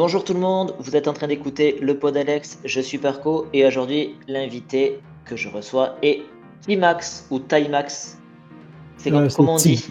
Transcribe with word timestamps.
Bonjour 0.00 0.24
tout 0.24 0.32
le 0.32 0.40
monde, 0.40 0.72
vous 0.78 0.96
êtes 0.96 1.08
en 1.08 1.12
train 1.12 1.26
d'écouter 1.26 1.76
le 1.82 1.98
pod 1.98 2.16
Alex, 2.16 2.58
je 2.64 2.80
suis 2.80 2.96
Perco 2.96 3.48
et 3.52 3.66
aujourd'hui 3.66 4.16
l'invité 4.28 4.98
que 5.26 5.36
je 5.36 5.46
reçois 5.50 5.96
est 6.02 6.22
Timax 6.62 7.26
ou 7.30 7.38
Timax. 7.38 8.16
C'est 8.96 9.12
Euh, 9.12 9.26
comme- 9.26 9.28
comment 9.34 9.54
on 9.56 9.58
dit 9.58 9.90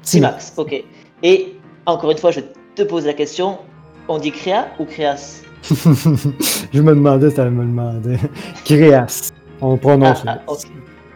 Timax, 0.00 0.54
ok. 0.56 0.82
Et 1.22 1.56
encore 1.84 2.10
une 2.10 2.16
fois, 2.16 2.30
je 2.30 2.40
te 2.74 2.84
pose 2.84 3.04
la 3.04 3.12
question, 3.12 3.58
on 4.08 4.16
dit 4.16 4.32
créa 4.32 4.68
ou 4.78 4.86
créas 4.86 5.42
je 6.72 6.80
me 6.80 6.94
demandais 6.94 7.30
t'allais 7.30 7.50
me 7.50 7.64
demander. 7.66 8.16
Créas. 8.64 9.30
On 9.60 9.76
prononce. 9.76 10.22
Ah, 10.26 10.40
ah. 10.48 10.52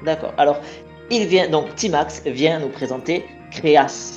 D'accord. 0.05 0.35
Alors, 0.37 0.61
il 1.11 1.27
vient 1.29 1.49
donc 1.49 1.75
Timax 1.77 2.23
vient 2.27 2.61
nous 2.61 2.69
présenter 2.69 3.25
Créas. 3.51 4.13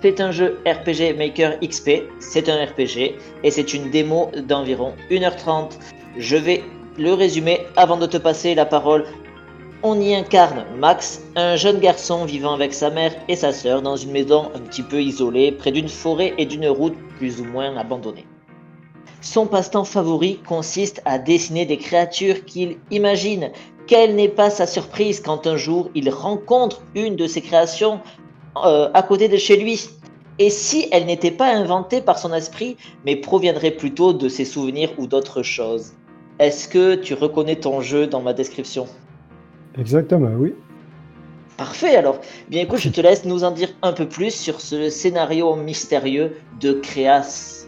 C'est 0.00 0.20
un 0.22 0.30
jeu 0.30 0.58
RPG 0.66 1.18
Maker 1.18 1.60
XP. 1.60 2.04
C'est 2.18 2.48
un 2.48 2.64
RPG 2.64 3.14
et 3.44 3.50
c'est 3.50 3.74
une 3.74 3.90
démo 3.90 4.30
d'environ 4.48 4.94
1h30. 5.10 5.72
Je 6.16 6.36
vais 6.36 6.64
le 6.96 7.12
résumer 7.12 7.60
avant 7.76 7.98
de 7.98 8.06
te 8.06 8.16
passer 8.16 8.54
la 8.54 8.64
parole. 8.64 9.04
On 9.82 10.00
y 10.00 10.14
incarne 10.14 10.64
Max, 10.78 11.22
un 11.36 11.56
jeune 11.56 11.78
garçon 11.78 12.24
vivant 12.24 12.54
avec 12.54 12.72
sa 12.72 12.88
mère 12.88 13.14
et 13.28 13.36
sa 13.36 13.52
sœur 13.52 13.82
dans 13.82 13.96
une 13.96 14.12
maison 14.12 14.50
un 14.54 14.60
petit 14.60 14.82
peu 14.82 15.02
isolée, 15.02 15.52
près 15.52 15.72
d'une 15.72 15.90
forêt 15.90 16.32
et 16.38 16.46
d'une 16.46 16.68
route 16.68 16.96
plus 17.18 17.40
ou 17.42 17.44
moins 17.44 17.76
abandonnée. 17.76 18.26
Son 19.20 19.46
passe-temps 19.46 19.84
favori 19.84 20.38
consiste 20.38 21.02
à 21.04 21.18
dessiner 21.18 21.66
des 21.66 21.76
créatures 21.76 22.46
qu'il 22.46 22.78
imagine. 22.90 23.50
Quelle 23.86 24.14
n'est 24.14 24.28
pas 24.28 24.48
sa 24.48 24.66
surprise 24.66 25.20
quand 25.20 25.46
un 25.46 25.56
jour 25.56 25.90
il 25.94 26.08
rencontre 26.08 26.82
une 26.94 27.14
de 27.14 27.26
ses 27.26 27.42
créations 27.42 28.00
euh, 28.64 28.88
à 28.92 29.02
côté 29.02 29.28
de 29.28 29.36
chez 29.36 29.56
lui 29.56 29.88
Et 30.38 30.50
si 30.50 30.88
elle 30.92 31.06
n'était 31.06 31.30
pas 31.30 31.54
inventée 31.54 32.00
par 32.00 32.18
son 32.18 32.32
esprit, 32.32 32.76
mais 33.06 33.16
proviendrait 33.16 33.70
plutôt 33.70 34.12
de 34.12 34.28
ses 34.28 34.44
souvenirs 34.44 34.90
ou 34.98 35.06
d'autres 35.06 35.42
choses 35.42 35.92
Est-ce 36.38 36.68
que 36.68 36.94
tu 36.94 37.14
reconnais 37.14 37.56
ton 37.56 37.80
jeu 37.80 38.06
dans 38.06 38.20
ma 38.20 38.32
description? 38.32 38.86
Exactement, 39.78 40.30
oui. 40.38 40.54
Parfait 41.56 41.96
alors. 41.96 42.20
Bien 42.48 42.62
écoute, 42.62 42.80
je 42.80 42.88
te 42.88 43.00
laisse 43.00 43.24
nous 43.24 43.44
en 43.44 43.50
dire 43.52 43.68
un 43.82 43.92
peu 43.92 44.06
plus 44.08 44.30
sur 44.34 44.60
ce 44.60 44.90
scénario 44.90 45.54
mystérieux 45.54 46.32
de 46.60 46.72
Créas. 46.72 47.66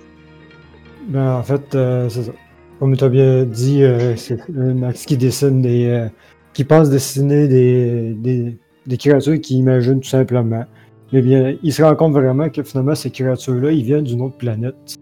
Ben, 1.08 1.36
en 1.36 1.42
fait, 1.42 1.74
euh, 1.74 2.08
c'est 2.08 2.24
ça. 2.24 2.32
Comme 2.80 2.96
tu 2.96 3.04
as 3.04 3.08
bien 3.08 3.44
dit, 3.44 3.82
euh, 3.82 4.16
c'est 4.16 4.38
euh, 4.50 4.74
Max 4.74 5.04
qui 5.06 5.16
dessine 5.16 5.62
des. 5.62 5.86
euh, 5.86 6.08
qui 6.54 6.64
pense 6.64 6.88
dessiner 6.88 7.48
des, 7.48 8.14
des, 8.14 8.56
des 8.86 8.96
créatures 8.96 9.40
qu'il 9.40 9.56
imagine 9.56 10.00
tout 10.00 10.08
simplement. 10.08 10.64
Mais 11.12 11.22
bien, 11.22 11.56
il 11.62 11.72
se 11.72 11.82
rend 11.82 11.94
compte 11.94 12.12
vraiment 12.12 12.48
que 12.48 12.62
finalement, 12.62 12.94
ces 12.94 13.10
créatures-là, 13.10 13.70
ils 13.70 13.84
viennent 13.84 14.04
d'une 14.04 14.22
autre 14.22 14.36
planète. 14.36 14.96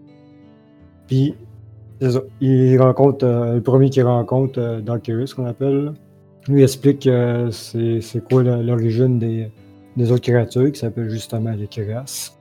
Puis. 1.07 1.35
Il 2.41 2.81
rencontre. 2.81 3.25
euh, 3.25 3.55
le 3.55 3.61
premier 3.61 3.89
qu'il 3.89 4.03
rencontre, 4.03 4.59
euh, 4.59 4.81
Darkerus, 4.81 5.33
qu'on 5.33 5.45
appelle, 5.45 5.93
lui 6.47 6.63
explique 6.63 7.07
euh, 7.07 7.49
c'est 7.51 8.23
quoi 8.29 8.43
l'origine 8.43 9.19
des, 9.19 10.11
autres 10.11 10.21
créatures, 10.21 10.71
qui 10.71 10.79
s'appellent 10.79 11.09
justement 11.09 11.51
les 11.51 11.67
Kiras. 11.67 12.33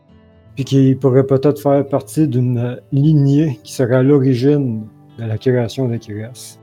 Puis 0.57 0.65
qui 0.65 0.95
pourrait 0.95 1.27
peut-être 1.27 1.61
faire 1.61 1.87
partie 1.87 2.27
d'une 2.29 2.79
lignée 2.93 3.59
qui 3.63 3.73
serait 3.73 3.97
à 3.97 4.03
l'origine 4.03 4.87
de 5.19 5.25
la 5.25 5.39
création 5.39 5.89
des 5.89 5.99
Kiras. 5.99 6.59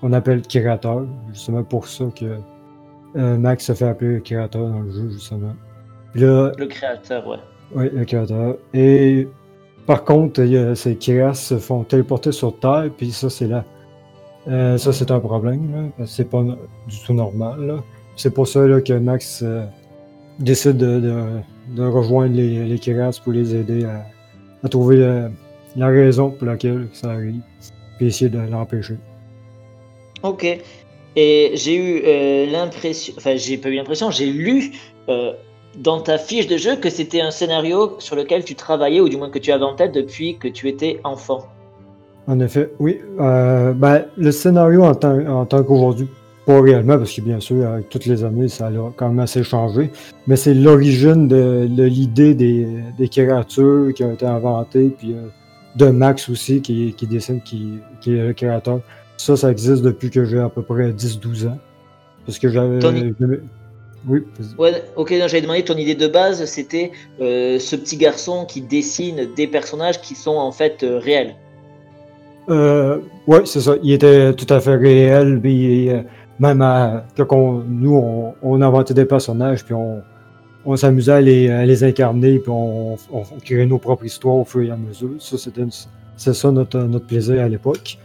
Qu'on 0.00 0.12
appelle 0.12 0.42
Kirateur, 0.42 1.06
justement 1.32 1.64
pour 1.64 1.88
ça 1.88 2.04
que 2.14 2.36
euh, 3.16 3.36
Max 3.38 3.64
se 3.66 3.72
fait 3.74 3.86
appeler 3.88 4.20
Kirateur 4.22 4.68
dans 4.68 4.80
le 4.80 4.90
jeu, 4.90 5.10
justement. 5.10 5.54
Puis 6.12 6.22
là, 6.22 6.52
Le 6.58 6.66
créateur, 6.66 7.26
ouais. 7.26 7.36
oui, 7.74 7.90
le 7.92 8.04
créateur. 8.04 8.56
Et 8.74 9.26
par 9.86 10.04
contre, 10.04 10.40
il 10.40 10.52
y 10.52 10.58
a- 10.58 10.74
ces 10.74 10.96
Kiras 10.96 11.34
se 11.34 11.58
font 11.58 11.84
téléporter 11.84 12.32
sur 12.32 12.58
Terre, 12.58 12.90
puis 12.96 13.10
ça, 13.12 13.28
c'est 13.30 13.46
là. 13.48 13.64
Euh, 14.48 14.78
ça, 14.78 14.92
c'est 14.92 15.10
un 15.10 15.18
problème, 15.20 15.72
là, 15.72 15.82
parce 15.96 16.10
que 16.10 16.16
c'est 16.16 16.30
pas 16.30 16.42
du 16.42 16.96
tout 17.04 17.12
normal. 17.14 17.82
C'est 18.16 18.30
pour 18.32 18.46
ça 18.48 18.66
là, 18.66 18.80
que 18.80 18.92
Max 18.92 19.42
euh, 19.42 19.64
décide 20.38 20.76
de, 20.76 21.00
de- 21.00 21.40
de 21.76 21.84
rejoindre 21.84 22.34
les, 22.36 22.64
les 22.64 22.78
Kiras 22.78 23.20
pour 23.22 23.32
les 23.32 23.54
aider 23.56 23.84
à, 23.84 24.06
à 24.62 24.68
trouver 24.68 24.98
la, 24.98 25.30
la 25.74 25.86
raison 25.88 26.30
pour 26.30 26.46
laquelle 26.46 26.86
ça 26.92 27.10
arrive, 27.10 27.40
puis 27.96 28.06
essayer 28.06 28.30
de 28.30 28.38
l'empêcher. 28.38 28.96
Ok. 30.22 30.46
Et 31.16 31.52
j'ai 31.54 31.74
eu 31.74 32.02
euh, 32.04 32.46
l'impression, 32.50 33.14
enfin 33.16 33.36
j'ai 33.36 33.56
pas 33.56 33.70
eu 33.70 33.74
l'impression, 33.74 34.10
j'ai 34.10 34.26
lu 34.26 34.72
euh, 35.08 35.32
dans 35.78 36.00
ta 36.00 36.18
fiche 36.18 36.46
de 36.46 36.58
jeu 36.58 36.76
que 36.76 36.90
c'était 36.90 37.22
un 37.22 37.30
scénario 37.30 37.96
sur 37.98 38.16
lequel 38.16 38.44
tu 38.44 38.54
travaillais, 38.54 39.00
ou 39.00 39.08
du 39.08 39.16
moins 39.16 39.30
que 39.30 39.38
tu 39.38 39.50
avais 39.50 39.64
en 39.64 39.74
tête 39.74 39.92
depuis 39.92 40.36
que 40.36 40.46
tu 40.46 40.68
étais 40.68 41.00
enfant. 41.04 41.46
En 42.26 42.38
effet, 42.40 42.70
oui. 42.80 43.00
Euh, 43.18 43.72
ben, 43.72 44.04
le 44.18 44.30
scénario 44.30 44.84
en 44.84 44.94
tant, 44.94 45.62
qu'aujourd'hui, 45.62 46.08
pas 46.44 46.60
réellement, 46.60 46.98
parce 46.98 47.12
que 47.12 47.22
bien 47.22 47.40
sûr, 47.40 47.66
avec 47.66 47.88
toutes 47.88 48.04
les 48.04 48.22
années, 48.22 48.48
ça 48.48 48.66
a 48.66 48.70
quand 48.96 49.08
même 49.08 49.20
assez 49.20 49.42
changé. 49.42 49.90
Mais 50.26 50.36
c'est 50.36 50.54
l'origine 50.54 51.28
de, 51.28 51.66
l'idée 51.84 52.34
des, 52.34 53.08
créatures 53.08 53.94
qui 53.94 54.04
ont 54.04 54.12
été 54.12 54.26
inventées, 54.26 54.92
puis 54.98 55.14
de 55.76 55.86
Max 55.86 56.28
aussi, 56.28 56.60
qui, 56.60 56.94
dessine, 57.08 57.40
qui 57.42 57.80
est 58.06 58.26
le 58.26 58.32
créateur. 58.32 58.80
Ça, 59.16 59.36
ça 59.36 59.50
existe 59.50 59.82
depuis 59.82 60.10
que 60.10 60.24
j'ai 60.24 60.38
à 60.38 60.48
peu 60.48 60.62
près 60.62 60.90
10-12 60.90 61.48
ans. 61.48 61.58
Parce 62.24 62.38
que 62.38 62.48
j'avais. 62.48 62.78
Tony. 62.78 63.14
Oui. 64.08 64.22
Ouais, 64.58 64.84
ok, 64.94 65.12
j'avais 65.18 65.40
demandé 65.40 65.64
ton 65.64 65.76
idée 65.76 65.96
de 65.96 66.06
base, 66.06 66.44
c'était 66.44 66.92
euh, 67.20 67.58
ce 67.58 67.74
petit 67.74 67.96
garçon 67.96 68.44
qui 68.44 68.60
dessine 68.60 69.28
des 69.36 69.48
personnages 69.48 70.00
qui 70.00 70.14
sont 70.14 70.36
en 70.36 70.52
fait 70.52 70.84
euh, 70.84 70.98
réels. 70.98 71.34
Euh, 72.48 72.98
ouais, 73.26 73.42
c'est 73.46 73.60
ça. 73.60 73.74
Il 73.82 73.92
était 73.92 74.32
tout 74.34 74.52
à 74.52 74.60
fait 74.60 74.76
réel. 74.76 75.40
Puis 75.40 75.90
euh, 75.90 76.02
même 76.38 76.62
à, 76.62 77.04
on- 77.30 77.62
nous, 77.66 77.96
on, 77.96 78.34
on 78.42 78.62
inventait 78.62 78.94
des 78.94 79.06
personnages, 79.06 79.64
puis 79.64 79.74
on, 79.74 80.02
on 80.64 80.76
s'amusait 80.76 81.12
à 81.12 81.20
les, 81.20 81.50
à 81.50 81.64
les 81.64 81.82
incarner, 81.82 82.38
puis 82.38 82.50
on, 82.50 82.96
créait 83.44 83.66
nos 83.66 83.78
propres 83.78 84.04
histoires 84.04 84.36
au 84.36 84.44
fur 84.44 84.62
et 84.62 84.70
à 84.70 84.76
mesure. 84.76 85.10
Ça, 85.18 85.36
c'était 85.38 85.62
c'est 86.16 86.34
ça 86.34 86.50
notre, 86.50 86.78
notre 86.78 87.06
plaisir 87.06 87.42
à 87.42 87.48
l'époque. 87.48 87.98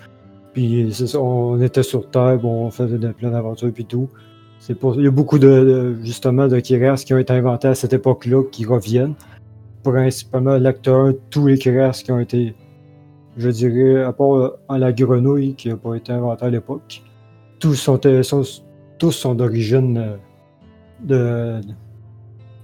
Puis 0.54 0.92
on 1.18 1.62
était 1.62 1.84
sur 1.84 2.10
Terre, 2.10 2.38
bon, 2.38 2.66
on 2.66 2.72
faisait 2.72 2.98
plein 3.14 3.32
d'aventures, 3.32 3.72
puis 3.74 3.86
tout. 3.86 4.10
Il 4.70 5.04
y 5.04 5.08
a 5.08 5.12
beaucoup 5.12 5.40
de, 5.40 5.98
justement 6.04 6.48
de 6.48 6.60
Kiras 6.60 7.04
qui 7.06 7.14
ont 7.14 7.18
été 7.18 7.34
inventés 7.34 7.70
à 7.70 7.76
cette 7.76 7.94
époque-là 7.94 8.44
qui 8.52 8.66
reviennent. 8.66 9.16
Principalement 9.84 10.58
l'acteur, 10.58 11.14
tous 11.32 11.48
les 11.48 11.58
Kiras 11.58 12.02
qui 12.04 12.12
ont 12.12 12.20
été 12.20 12.54
je 13.38 13.50
dirais, 13.50 14.04
à 14.04 14.14
part 14.14 14.34
euh, 14.34 14.58
la 14.70 14.92
grenouille 14.92 15.56
qui 15.56 15.70
n'a 15.70 15.78
pas 15.78 15.96
été 15.96 16.12
inventée 16.12 16.46
à 16.46 16.50
l'époque, 16.50 17.04
tous 17.60 17.76
sont, 17.76 18.00
euh, 18.06 19.34
d'origine 19.34 20.18
euh, 21.10 21.62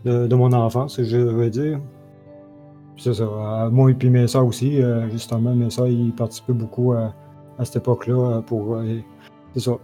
de, 0.05 0.35
mon 0.35 0.51
enfance, 0.53 1.01
je 1.01 1.17
veux 1.17 1.49
dire. 1.49 1.79
C'est 2.97 3.13
ça. 3.13 3.69
Moi 3.71 3.91
et 3.91 3.93
puis 3.93 4.09
mes 4.09 4.25
soeurs 4.27 4.47
aussi, 4.47 4.79
justement, 5.11 5.53
mes 5.53 5.69
soeurs, 5.69 5.87
ils 5.87 6.11
participaient 6.13 6.53
beaucoup 6.53 6.93
à, 6.93 7.13
à 7.57 7.65
cette 7.65 7.77
époque-là 7.77 8.37
euh, 8.37 8.41
pour. 8.41 8.75
euh, 8.75 8.83
c'est 9.53 9.61
ça. 9.61 9.77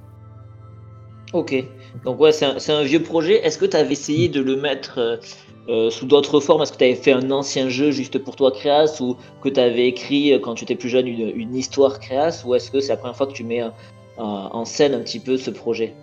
Ok. 1.34 1.66
Donc 2.06 2.20
ouais, 2.20 2.32
c'est 2.32 2.72
un, 2.72 2.84
vieux 2.84 3.02
projet. 3.02 3.46
Est-ce 3.46 3.58
que 3.58 3.66
tu 3.66 3.76
avais 3.78 3.94
essayé 3.94 4.30
de 4.30 4.42
le 4.42 4.56
mettre 4.56 5.00
euh, 5.00 5.18
euh, 5.70 5.90
sous 5.90 6.06
d'autres 6.06 6.40
formes? 6.40 6.62
Est-ce 6.62 6.74
que 6.74 6.78
tu 6.78 6.84
avais 6.84 6.96
fait 6.96 7.12
un 7.12 7.32
ancien 7.32 7.70
jeu 7.70 7.92
juste 7.92 8.18
pour 8.20 8.36
toi, 8.36 8.52
Créas, 8.52 9.02
ou 9.02 9.16
que 9.42 9.50
tu 9.50 9.60
avais 9.60 9.88
écrit 9.88 10.40
quand 10.42 10.56
tu 10.56 10.64
étais 10.64 10.76
plus 10.76 10.90
jeune 10.90 11.08
une, 11.08 11.32
une 11.36 11.56
histoire 11.56 12.00
Créas, 12.00 12.44
ou 12.46 12.54
est-ce 12.54 12.70
que 12.70 12.80
c'est 12.80 12.90
la 12.90 12.98
première 12.98 13.16
fois 13.16 13.28
que 13.28 13.34
tu 13.34 13.44
mets 13.44 13.64
en 13.64 13.72
en 14.18 14.66
scène 14.66 14.94
un 14.94 15.00
petit 15.00 15.20
peu 15.20 15.38
ce 15.38 15.50
projet? 15.50 15.96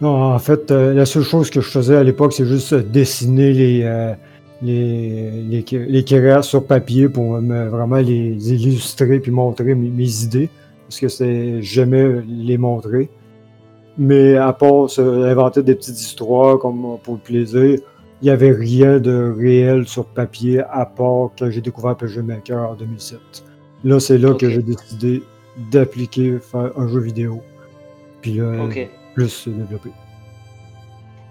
Non, 0.00 0.32
en 0.34 0.38
fait, 0.38 0.70
euh, 0.70 0.94
la 0.94 1.06
seule 1.06 1.24
chose 1.24 1.50
que 1.50 1.60
je 1.60 1.68
faisais 1.68 1.96
à 1.96 2.04
l'époque, 2.04 2.32
c'est 2.32 2.46
juste 2.46 2.74
dessiner 2.74 3.52
les, 3.52 3.82
euh, 3.82 4.14
les, 4.62 5.30
les, 5.42 5.64
les 5.72 6.42
sur 6.42 6.64
papier 6.64 7.08
pour 7.08 7.40
me- 7.40 7.68
vraiment 7.68 7.96
les 7.96 8.52
illustrer 8.52 9.18
puis 9.18 9.32
montrer 9.32 9.74
mes, 9.74 9.88
mes 9.88 10.22
idées. 10.22 10.50
Parce 10.88 11.00
que 11.00 11.08
c'est 11.08 11.60
j'aimais 11.62 12.22
les 12.26 12.56
montrer. 12.58 13.10
Mais 13.98 14.36
à 14.36 14.52
part 14.52 14.88
se- 14.88 15.00
inventer 15.02 15.62
des 15.62 15.74
petites 15.74 16.00
histoires 16.00 16.58
comme 16.58 16.98
pour 17.02 17.14
le 17.14 17.20
plaisir, 17.20 17.78
il 18.20 18.24
n'y 18.24 18.30
avait 18.30 18.52
rien 18.52 18.98
de 19.00 19.34
réel 19.36 19.86
sur 19.86 20.06
papier 20.06 20.60
à 20.70 20.86
part 20.86 21.30
que 21.36 21.50
j'ai 21.50 21.60
découvert 21.60 21.96
PG 21.96 22.22
Maker 22.22 22.70
en 22.70 22.74
2007. 22.74 23.18
Là, 23.84 24.00
c'est 24.00 24.18
là 24.18 24.34
que 24.34 24.48
j'ai 24.48 24.62
décidé 24.62 25.22
d'appliquer 25.70 26.38
faire 26.38 26.70
un 26.78 26.88
jeu 26.88 27.00
vidéo. 27.00 27.40
Puis 28.22 28.34
là, 28.34 28.64
Ok. 28.64 28.88
plus 29.14 29.28
se 29.28 29.50
développer. 29.50 29.90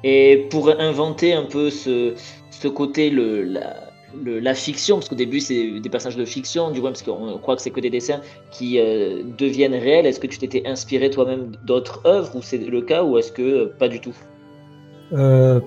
Et 0.04 0.48
pour 0.50 0.70
inventer 0.70 1.34
un 1.34 1.44
peu 1.46 1.70
ce, 1.70 2.14
ce 2.52 2.68
côté, 2.68 3.10
le, 3.10 3.44
la, 3.44 3.87
la 4.26 4.54
fiction, 4.54 4.96
parce 4.98 5.10
qu'au 5.10 5.16
début 5.16 5.40
c'est 5.40 5.80
des 5.80 5.90
personnages 5.90 6.18
de 6.18 6.26
fiction, 6.26 6.72
du 6.72 6.82
moins 6.82 6.92
parce 6.92 7.04
qu'on 7.04 7.38
croit 7.40 7.56
que 7.56 7.62
c'est 7.62 7.72
que 7.72 7.80
des 7.80 7.90
dessins 7.90 8.22
qui 8.52 8.80
euh, 8.80 9.24
deviennent 9.38 9.74
réels, 9.74 10.06
est-ce 10.06 10.20
que 10.20 10.28
tu 10.28 10.38
t'étais 10.38 10.64
inspiré 10.66 11.10
toi-même 11.10 11.52
d'autres 11.66 12.02
œuvres, 12.06 12.36
ou 12.36 12.42
c'est 12.42 12.58
le 12.58 12.82
cas, 12.82 13.04
ou 13.04 13.18
est-ce 13.18 13.32
que 13.32 13.42
euh, 13.42 13.74
pas 13.78 13.90
du 13.90 14.00
tout? 14.00 14.16
Euh, 15.14 15.60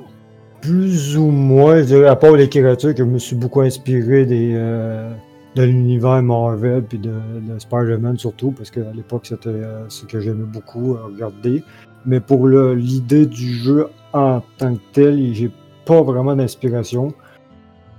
plus 0.61 1.17
ou 1.17 1.27
moins, 1.27 1.91
à 1.93 2.17
part 2.17 2.33
les 2.33 2.49
créatures, 2.49 2.95
que 2.95 3.05
je 3.05 3.09
me 3.09 3.19
suis 3.19 3.37
beaucoup 3.37 3.61
inspiré 3.61 4.27
des, 4.27 4.53
de 4.53 5.63
l'univers 5.63 6.23
Marvel 6.23 6.83
puis 6.83 6.99
de, 6.99 7.09
de 7.09 7.59
Spider-Man 7.59 8.19
surtout, 8.19 8.51
parce 8.51 8.71
qu'à 8.71 8.93
l'époque, 8.95 9.25
c'était 9.25 9.49
ce 9.89 10.05
que 10.05 10.21
j'aimais 10.21 10.45
beaucoup 10.45 10.99
regarder. 11.03 11.63
Mais 12.05 12.21
pour 12.21 12.47
l'idée 12.47 13.25
du 13.25 13.55
jeu 13.55 13.87
en 14.13 14.43
tant 14.59 14.75
que 14.75 14.81
tel, 14.93 15.33
j'ai 15.33 15.51
pas 15.87 16.03
vraiment 16.03 16.37
d'inspiration. 16.37 17.15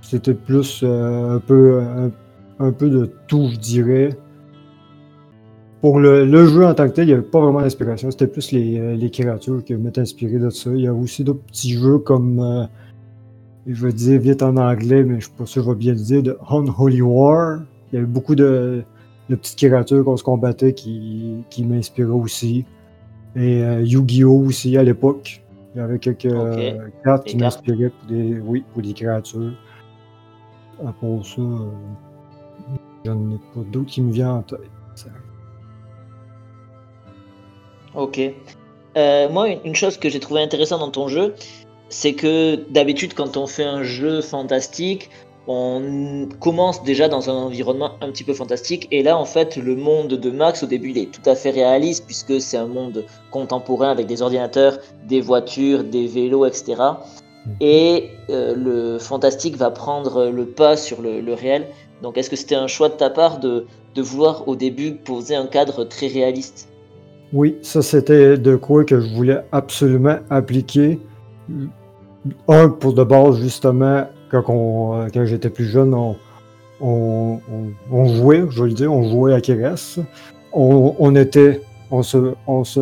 C'était 0.02 0.34
plus 0.34 0.84
un, 0.84 1.40
peu, 1.46 1.80
un, 2.58 2.72
peu 2.72 2.90
de 2.90 3.10
tout, 3.28 3.48
je 3.52 3.58
dirais. 3.58 4.10
Pour 5.80 5.98
le, 5.98 6.46
jeu 6.46 6.66
en 6.66 6.74
tant 6.74 6.88
que 6.88 6.94
tel, 6.94 7.04
il 7.04 7.08
n'y 7.08 7.14
avait 7.14 7.22
pas 7.22 7.40
vraiment 7.40 7.62
d'inspiration. 7.62 8.10
C'était 8.10 8.26
plus 8.26 8.52
les, 8.52 8.96
les, 8.96 9.10
créatures 9.10 9.64
qui 9.64 9.74
m'étaient 9.74 10.02
inspirées 10.02 10.38
de 10.38 10.50
ça. 10.50 10.70
Il 10.74 10.82
y 10.82 10.86
a 10.86 10.94
aussi 10.94 11.24
d'autres 11.24 11.42
petits 11.42 11.72
jeux 11.72 11.98
comme 11.98 12.68
je 13.66 13.86
vais 13.86 13.92
dire 13.92 14.20
vite 14.20 14.42
en 14.42 14.56
anglais, 14.56 15.04
mais 15.04 15.20
je 15.20 15.26
ne 15.26 15.30
sais 15.30 15.30
pas 15.38 15.46
si 15.46 15.54
je 15.54 15.60
vais 15.60 15.74
bien 15.74 15.92
le 15.92 16.00
dire, 16.00 16.22
de 16.22 16.38
Unholy 16.50 17.02
War. 17.02 17.60
Il 17.92 17.96
y 17.96 17.98
avait 17.98 18.06
beaucoup 18.06 18.34
de, 18.34 18.84
petites 19.28 19.58
créatures 19.58 20.04
qu'on 20.04 20.16
se 20.16 20.24
combattait 20.24 20.72
qui, 20.74 21.44
qui 21.48 21.64
m'inspiraient 21.64 22.10
aussi. 22.10 22.64
Et 23.36 23.62
euh, 23.62 23.82
Yu-Gi-Oh! 23.82 24.44
aussi 24.46 24.76
à 24.76 24.82
l'époque. 24.82 25.42
Il 25.74 25.78
y 25.78 25.80
avait 25.80 25.98
quelques 25.98 26.26
euh, 26.26 26.88
cartes 27.02 27.26
qui 27.26 27.36
m'inspiraient 27.36 27.90
pour 27.90 28.08
des, 28.08 28.40
oui, 28.40 28.64
pour 28.72 28.82
des 28.82 28.92
créatures. 28.92 29.52
À 30.86 30.92
part 30.92 31.24
ça, 31.24 31.40
euh, 31.40 31.70
j'en 33.04 33.30
ai 33.30 33.84
qui 33.86 34.00
me 34.02 34.12
viennent 34.12 34.28
en 34.28 34.42
tête. 34.42 34.60
Ok. 37.94 38.20
moi, 39.30 39.48
une 39.64 39.74
chose 39.74 39.96
que 39.96 40.08
j'ai 40.08 40.20
trouvé 40.20 40.42
intéressante 40.42 40.80
dans 40.80 40.90
ton 40.90 41.08
jeu, 41.08 41.34
c'est 41.88 42.14
que 42.14 42.56
d'habitude, 42.70 43.14
quand 43.14 43.36
on 43.36 43.46
fait 43.46 43.64
un 43.64 43.82
jeu 43.82 44.22
fantastique, 44.22 45.10
on 45.46 46.28
commence 46.40 46.84
déjà 46.84 47.08
dans 47.08 47.28
un 47.28 47.34
environnement 47.34 47.92
un 48.00 48.10
petit 48.10 48.24
peu 48.24 48.32
fantastique. 48.32 48.86
Et 48.90 49.02
là, 49.02 49.18
en 49.18 49.24
fait, 49.24 49.56
le 49.56 49.74
monde 49.74 50.08
de 50.08 50.30
Max, 50.30 50.62
au 50.62 50.66
début, 50.66 50.90
il 50.90 50.98
est 50.98 51.10
tout 51.10 51.28
à 51.28 51.34
fait 51.34 51.50
réaliste, 51.50 52.06
puisque 52.06 52.40
c'est 52.40 52.56
un 52.56 52.66
monde 52.66 53.04
contemporain 53.30 53.90
avec 53.90 54.06
des 54.06 54.22
ordinateurs, 54.22 54.78
des 55.04 55.20
voitures, 55.20 55.84
des 55.84 56.06
vélos, 56.06 56.46
etc. 56.46 56.76
Et 57.60 58.10
mhm. 58.28 58.34
euh, 58.34 58.54
le 58.56 58.98
fantastique 58.98 59.56
va 59.56 59.70
prendre 59.70 60.30
le 60.30 60.46
pas 60.46 60.76
sur 60.76 61.02
le, 61.02 61.34
réel. 61.34 61.66
Donc, 62.02 62.18
est-ce 62.18 62.30
que 62.30 62.36
c'était 62.36 62.54
un 62.54 62.66
choix 62.66 62.88
de 62.88 62.94
ta 62.94 63.10
part 63.10 63.38
de, 63.38 63.66
de 63.94 64.02
vouloir 64.02 64.48
au 64.48 64.56
début 64.56 64.92
poser 64.92 65.34
un 65.34 65.46
cadre 65.46 65.84
très 65.84 66.06
réaliste? 66.08 66.68
Oui, 67.32 67.56
ça 67.62 67.80
c'était 67.80 68.36
de 68.36 68.56
quoi 68.56 68.84
que 68.84 69.00
je 69.00 69.14
voulais 69.14 69.38
absolument 69.52 70.18
appliquer 70.28 70.98
un, 72.48 72.68
pour 72.68 72.92
de 72.92 73.04
base, 73.04 73.40
justement, 73.40 74.06
quand, 74.30 74.94
euh, 74.94 75.08
quand 75.12 75.24
j'étais 75.24 75.50
plus 75.50 75.66
jeune, 75.66 75.94
on, 76.80 77.38
jouait, 77.90 78.44
je 78.50 78.62
veux 78.62 78.68
le 78.68 78.74
dire, 78.74 78.92
on 78.92 79.08
jouait 79.10 79.34
à 79.34 79.40
Kérès. 79.40 79.98
On, 80.52 81.16
était, 81.16 81.62
on 81.90 82.02
se, 82.02 82.34
on 82.46 82.64
se, 82.64 82.80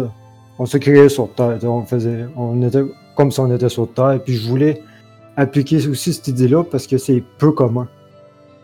on 0.58 0.66
se 0.66 0.76
créait 0.78 1.08
sur 1.08 1.32
Terre. 1.34 1.58
On 1.62 1.84
faisait, 1.84 2.26
on 2.36 2.60
était 2.62 2.82
comme 3.20 3.30
si 3.30 3.40
on 3.40 3.54
était 3.54 3.68
sur 3.68 3.92
Terre. 3.92 4.18
Puis 4.24 4.34
je 4.34 4.48
voulais 4.48 4.80
appliquer 5.36 5.86
aussi 5.88 6.14
cette 6.14 6.28
idée-là 6.28 6.64
parce 6.64 6.86
que 6.86 6.96
c'est 6.96 7.22
peu 7.36 7.52
commun. 7.52 7.86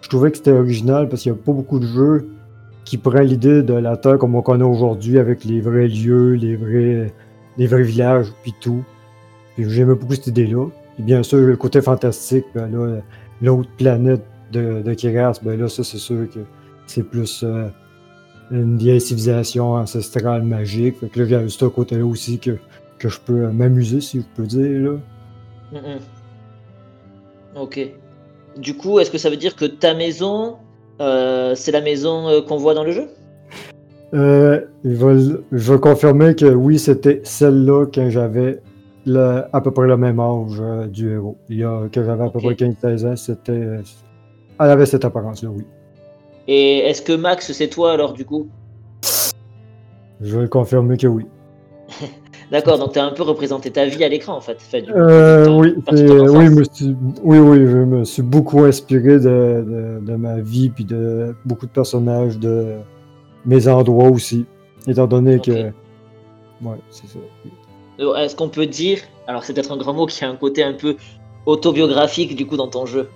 Je 0.01 0.09
trouvais 0.09 0.31
que 0.31 0.39
c'était 0.39 0.53
original 0.53 1.11
parce 1.11 1.23
qu'il 1.23 1.33
n'y 1.33 1.39
a 1.39 1.43
pas 1.43 1.53
beaucoup 1.53 1.79
de 1.79 1.87
jeux 1.87 2.27
qui 2.87 2.97
prennent 2.97 3.27
l'idée 3.27 3.63
de 3.63 3.75
la 3.75 3.99
Terre 3.99 4.17
comme 4.17 4.35
on 4.35 4.41
connaît 4.41 4.65
aujourd'hui 4.65 5.19
avec 5.19 5.45
les 5.45 5.61
vrais 5.61 5.89
lieux, 5.89 6.33
les 6.37 6.57
vrais, 6.57 7.13
les 7.59 7.67
vrais 7.67 7.83
villages, 7.83 8.29
puis 8.43 8.55
tout. 8.59 8.83
J'aimais 9.59 9.95
beaucoup 9.95 10.15
cette 10.15 10.29
idée-là. 10.29 10.69
Et 10.99 11.03
bien 11.03 11.23
sûr, 11.23 11.41
le 11.41 11.57
côté 11.57 11.83
fantastique, 11.83 12.47
ben 12.55 12.69
là, 12.73 13.03
l'autre 13.43 13.69
planète 13.77 14.25
de, 14.53 14.81
de 14.81 14.95
Kiras, 14.95 15.39
ben 15.43 15.61
là, 15.61 15.69
ça, 15.69 15.85
c'est 15.85 15.99
sûr 15.99 16.31
que 16.31 16.41
c'est 16.87 17.03
plus 17.03 17.45
euh, 17.45 17.69
une 18.51 18.79
vieille 18.79 19.03
civilisation 19.03 19.75
ancestrale 19.75 20.45
magique. 20.45 20.99
Fait 21.01 21.09
que 21.09 21.21
là, 21.21 21.43
il 21.43 21.65
un 21.65 21.69
côté-là 21.69 22.07
aussi 22.07 22.39
que, 22.39 22.57
que 22.99 23.09
je 23.09 23.21
peux 23.21 23.49
m'amuser, 23.51 24.01
si 24.01 24.21
je 24.21 24.27
peux 24.35 24.47
dire, 24.47 24.93
là. 25.73 25.79
Ok. 27.57 27.81
Du 28.57 28.77
coup, 28.77 28.99
est-ce 28.99 29.11
que 29.11 29.19
ça 29.19 29.31
veut 29.31 29.37
dire 29.37 29.57
que 29.57 29.65
ta 29.65 29.95
maison, 29.95 30.57
euh, 31.01 31.55
c'est 31.55 31.73
la 31.73 31.81
maison 31.81 32.29
euh, 32.29 32.41
qu'on 32.41 32.57
voit 32.57 32.75
dans 32.75 32.85
le 32.85 32.93
jeu? 32.93 33.09
Euh, 34.15 34.61
je, 34.85 34.91
veux, 34.91 35.45
veux 35.51 35.79
confirmer 35.79 36.35
que 36.35 36.47
oui, 36.47 36.79
c'était 36.79 37.21
celle-là 37.25 37.87
quand 37.93 38.09
j'avais 38.09 38.61
à 39.53 39.61
peu 39.61 39.71
près 39.71 39.87
le 39.87 39.97
même 39.97 40.21
âge 40.21 40.61
du 40.91 41.13
héros. 41.13 41.37
Il 41.49 41.59
y 41.59 41.65
a, 41.65 41.89
que 41.93 42.03
j'avais 42.03 42.25
à 42.25 42.29
peu 42.29 42.41
près 42.41 42.55
15-16 42.55 43.07
ans, 43.07 43.17
c'était. 43.17 43.81
Elle 44.59 44.71
avait 44.71 44.87
cette 44.87 45.05
apparence-là, 45.05 45.51
oui. 45.51 45.65
Et 46.49 46.79
est-ce 46.79 47.03
que 47.03 47.13
Max, 47.13 47.53
c'est 47.53 47.69
toi 47.69 47.93
alors, 47.93 48.13
du 48.13 48.25
coup? 48.25 48.49
Je 50.21 50.39
vais 50.39 50.49
confirmer 50.49 50.97
que 50.97 51.07
oui. 51.07 51.27
D'accord, 52.51 52.79
donc 52.79 52.93
tu 52.93 52.99
as 52.99 53.05
un 53.05 53.11
peu 53.11 53.25
représenté 53.25 53.71
ta 53.73 53.87
vie 53.87 54.05
à 54.05 54.09
l'écran 54.09 54.37
en 54.37 54.41
fait. 54.41 54.59
Euh, 54.75 55.49
oui, 55.49 55.75
oui, 55.91 56.99
oui, 57.23 57.39
oui, 57.39 57.59
je 57.67 57.79
me 57.79 58.05
suis 58.05 58.23
beaucoup 58.23 58.61
inspiré 58.61 59.19
de, 59.19 60.01
de, 60.01 60.15
ma 60.15 60.39
vie 60.41 60.71
puis 60.71 60.85
de 60.85 61.35
beaucoup 61.45 61.67
de 61.67 61.73
personnages, 61.73 62.39
de 62.39 62.77
mes 63.45 63.67
endroits 63.67 64.11
aussi, 64.11 64.47
étant 64.87 65.09
donné 65.09 65.41
que. 65.41 65.73
Ouais, 66.63 66.77
c'est 66.91 67.09
ça. 67.09 67.19
Euh, 67.99 68.15
est-ce 68.17 68.37
qu'on 68.37 68.49
peut 68.49 68.67
dire, 68.67 69.01
alors 69.27 69.43
c'est 69.43 69.53
peut-être 69.53 69.73
un 69.73 69.77
grand 69.77 69.95
mot 69.95 70.07
qui 70.07 70.25
a 70.25 70.31
un 70.31 70.37
côté 70.37 70.63
un 70.63 70.75
peu 70.75 70.97
autobiographique 71.47 72.37
du 72.37 72.47
coup 72.47 72.57
dans 72.57 72.69
ton 72.69 72.87
jeu? 72.87 73.09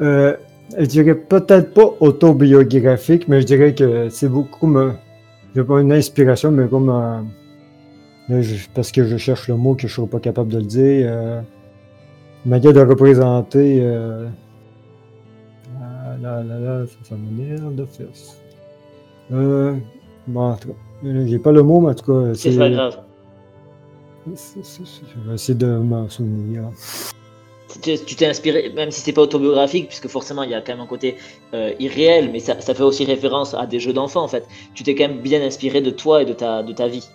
Euh, 0.00 0.34
Je 0.78 0.86
dirais 0.86 1.14
peut-être 1.14 1.74
pas 1.74 1.90
autobiographique, 2.00 3.28
mais 3.28 3.42
je 3.42 3.46
dirais 3.46 3.74
que 3.74 4.08
c'est 4.08 4.28
beaucoup 4.28 4.60
comme, 4.60 4.96
je 5.54 5.60
pas 5.60 5.80
une 5.80 5.92
inspiration, 5.92 6.50
mais 6.50 6.68
comme 6.68 6.90
parce 8.74 8.92
que 8.92 9.04
je 9.04 9.16
cherche 9.16 9.48
le 9.48 9.56
mot 9.56 9.74
que 9.74 9.86
je 9.86 9.94
serais 9.94 10.06
pas 10.06 10.20
capable 10.20 10.52
de 10.52 10.58
le 10.58 10.64
dire. 10.64 11.06
Euh, 11.10 11.40
manière 12.44 12.72
de 12.72 12.80
représenter. 12.80 13.78
Euh, 13.80 14.26
ah, 15.80 16.16
là, 16.20 16.42
là, 16.42 16.58
là, 16.58 16.86
ça, 16.86 16.96
ça 17.10 17.14
m'énerve 17.16 17.74
de 17.74 17.84
faire 17.84 18.06
Euh, 19.32 19.74
bon, 20.26 20.52
en 20.52 20.56
tout 20.56 20.68
cas, 20.68 20.74
j'ai 21.26 21.38
pas 21.38 21.52
le 21.52 21.62
mot, 21.62 21.80
mais 21.80 21.90
en 21.90 21.94
tout 21.94 22.12
cas. 22.12 22.34
C'est 22.34 22.56
pas 22.56 22.70
grave. 22.70 22.98
Je 24.26 25.28
vais 25.28 25.34
essayer 25.34 25.54
de 25.54 25.66
m'en 25.66 26.08
souvenir. 26.08 26.70
Tu 27.82 28.16
t'es 28.16 28.26
inspiré, 28.26 28.72
même 28.74 28.90
si 28.90 29.00
c'est 29.00 29.12
pas 29.12 29.22
autobiographique, 29.22 29.88
puisque 29.88 30.08
forcément 30.08 30.42
il 30.42 30.50
y 30.50 30.54
a 30.54 30.60
quand 30.60 30.72
même 30.72 30.80
un 30.80 30.86
côté 30.86 31.16
euh, 31.52 31.72
irréel, 31.78 32.30
mais 32.32 32.40
ça, 32.40 32.56
fait 32.56 32.82
aussi 32.82 33.04
référence 33.04 33.54
à 33.54 33.66
des 33.66 33.80
jeux 33.80 33.92
d'enfants 33.92 34.22
en 34.22 34.28
fait. 34.28 34.46
Tu 34.74 34.82
t'es 34.82 34.94
quand 34.94 35.08
même 35.08 35.20
bien 35.20 35.42
inspiré 35.42 35.80
de 35.80 35.90
toi 35.90 36.22
et 36.22 36.24
de 36.24 36.32
ta, 36.32 36.62
de 36.62 36.72
ta 36.72 36.88
vie. 36.88 37.06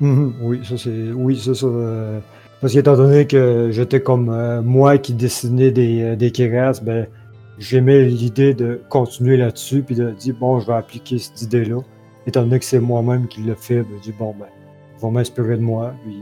Mhm, 0.00 0.34
oui, 0.40 0.60
ça 0.64 0.76
c'est. 0.76 1.12
Oui, 1.12 1.38
ça, 1.38 1.52
euh, 1.66 2.18
parce 2.60 2.72
qu'étant 2.72 2.96
donné 2.96 3.26
que 3.26 3.68
j'étais 3.70 4.00
comme 4.00 4.28
euh, 4.30 4.62
moi 4.62 4.98
qui 4.98 5.12
dessinais 5.14 5.70
des, 5.70 6.16
des 6.16 6.30
ben, 6.82 7.06
j'aimais 7.58 8.04
l'idée 8.04 8.54
de 8.54 8.80
continuer 8.88 9.36
là-dessus, 9.36 9.82
puis 9.82 9.94
de 9.94 10.10
dire, 10.10 10.34
bon, 10.38 10.60
je 10.60 10.66
vais 10.66 10.74
appliquer 10.74 11.18
cette 11.18 11.42
idée-là. 11.42 11.80
Étant 12.26 12.42
donné 12.42 12.58
que 12.58 12.64
c'est 12.64 12.80
moi-même 12.80 13.28
qui 13.28 13.42
le 13.42 13.54
fait, 13.54 13.82
ben, 13.82 13.98
je 13.98 14.10
dis, 14.10 14.14
bon, 14.18 14.34
ben, 14.38 14.46
va 15.00 15.10
m'inspirer 15.10 15.56
de 15.56 15.62
moi, 15.62 15.94
puis 16.02 16.16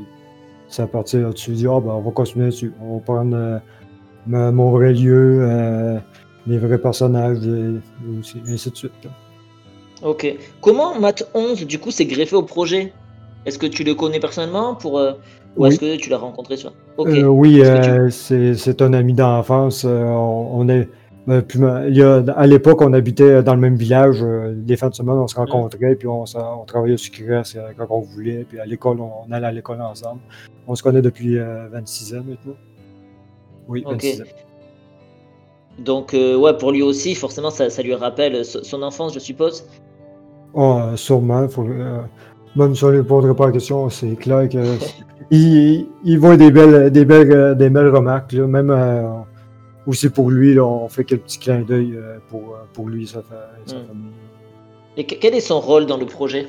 c'est 0.69 0.83
à 0.83 0.87
partir 0.87 1.21
là-dessus, 1.21 1.53
dis, 1.53 1.67
ah, 1.67 1.81
ben, 1.81 1.93
on 1.93 2.01
va 2.01 2.11
continuer 2.11 2.47
dessus. 2.47 2.73
On 2.81 2.97
va 2.97 3.01
prendre 3.01 3.37
euh, 3.37 3.59
mon 4.27 4.71
vrai 4.71 4.93
lieu, 4.93 5.41
euh, 5.43 5.99
les 6.47 6.59
vrais 6.59 6.79
personnages, 6.79 7.39
et, 7.47 7.81
ainsi 8.49 8.71
de 8.71 8.77
suite. 8.77 8.93
Ok. 10.03 10.35
Comment 10.61 10.99
Matt 10.99 11.29
11, 11.35 11.67
du 11.67 11.79
coup, 11.79 11.91
s'est 11.91 12.07
greffé 12.07 12.35
au 12.35 12.43
projet? 12.43 12.93
Est-ce 13.45 13.59
que 13.59 13.67
tu 13.67 13.85
le 13.85 13.95
connais 13.95 14.21
personnellement 14.21 14.75
pour, 14.75 14.99
euh, 14.99 15.13
ou 15.57 15.67
est-ce 15.67 15.79
que 15.79 15.97
tu 15.97 16.11
l'as 16.11 16.19
rencontré 16.19 16.57
sur 16.57 16.73
Oui, 16.99 17.63
c'est 18.11 18.83
un 18.83 18.93
ami 18.93 19.15
d'enfance. 19.15 19.85
on, 19.85 20.69
est 20.69 20.89
ben, 21.27 21.45
à 22.37 22.47
l'époque, 22.47 22.83
on 22.83 22.93
habitait 22.93 23.43
dans 23.43 23.55
le 23.55 23.61
même 23.61 23.77
village. 23.77 24.25
les 24.67 24.77
fins 24.77 24.89
de 24.89 24.95
semaine, 24.95 25.17
on 25.17 25.29
se 25.29 25.37
rencontrait, 25.37 25.95
puis 25.95 26.09
on, 26.09 26.25
on 26.25 26.65
travaillait 26.65 26.97
sur 26.97 27.13
Cress 27.13 27.57
quand 27.77 27.87
on 27.91 28.01
voulait. 28.01 28.45
Puis 28.49 28.59
à 28.59 28.67
l'école, 28.67 28.99
on, 29.01 29.31
allait 29.33 29.47
à 29.47 29.53
l'école 29.53 29.81
ensemble. 29.81 30.21
On 30.67 30.75
se 30.75 30.83
connaît 30.83 31.03
depuis 31.03 31.39
26 31.39 32.15
euh, 32.15 32.19
ans 32.19 32.25
maintenant. 32.27 32.55
Oui, 33.69 33.85
26 33.87 34.23
ans. 34.23 34.25
Donc, 35.79 36.15
euh, 36.15 36.37
ouais, 36.37 36.57
pour 36.57 36.73
lui 36.73 36.83
aussi, 36.83 37.15
forcément, 37.15 37.51
ça, 37.51 37.69
lui 37.83 37.95
rappelle 37.95 38.45
son 38.45 38.83
enfance, 38.83 39.15
je 39.15 39.19
suppose. 39.19 39.67
Oh, 40.55 40.81
sûrement. 40.97 41.47
Même 42.57 42.75
on 42.83 42.87
ne 42.91 42.97
répondrait 42.97 43.35
pas 43.35 43.47
la 43.47 43.53
question, 43.53 43.89
c'est 43.89 44.17
clair 44.17 44.49
qu'il 44.49 44.61
il 46.05 46.19
voit 46.19 46.37
des 46.37 46.51
belles, 46.51 46.91
des 46.91 47.05
belles, 47.05 47.57
des 47.57 47.71
belles 47.71 47.89
remarques. 47.89 48.35
même 48.35 49.25
aussi 49.87 50.09
pour 50.11 50.31
lui, 50.31 50.59
on 50.61 50.89
fait 50.89 51.05
quelques 51.05 51.23
petits 51.23 51.39
clins 51.39 51.63
d'œil 51.63 51.99
pour, 52.29 52.57
pour 52.73 52.89
lui, 52.89 53.07
sa, 53.07 53.23
sa 53.67 53.77
hmm. 53.77 53.87
famille. 53.87 54.13
Et 54.97 55.05
quel 55.07 55.35
est 55.35 55.41
son 55.41 55.61
rôle 55.61 55.87
dans 55.87 55.97
le 55.97 56.07
projet? 56.07 56.47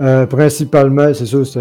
Euh, 0.00 0.26
principalement, 0.26 1.12
c'est 1.12 1.26
sûr, 1.26 1.46
c'est 1.46 1.60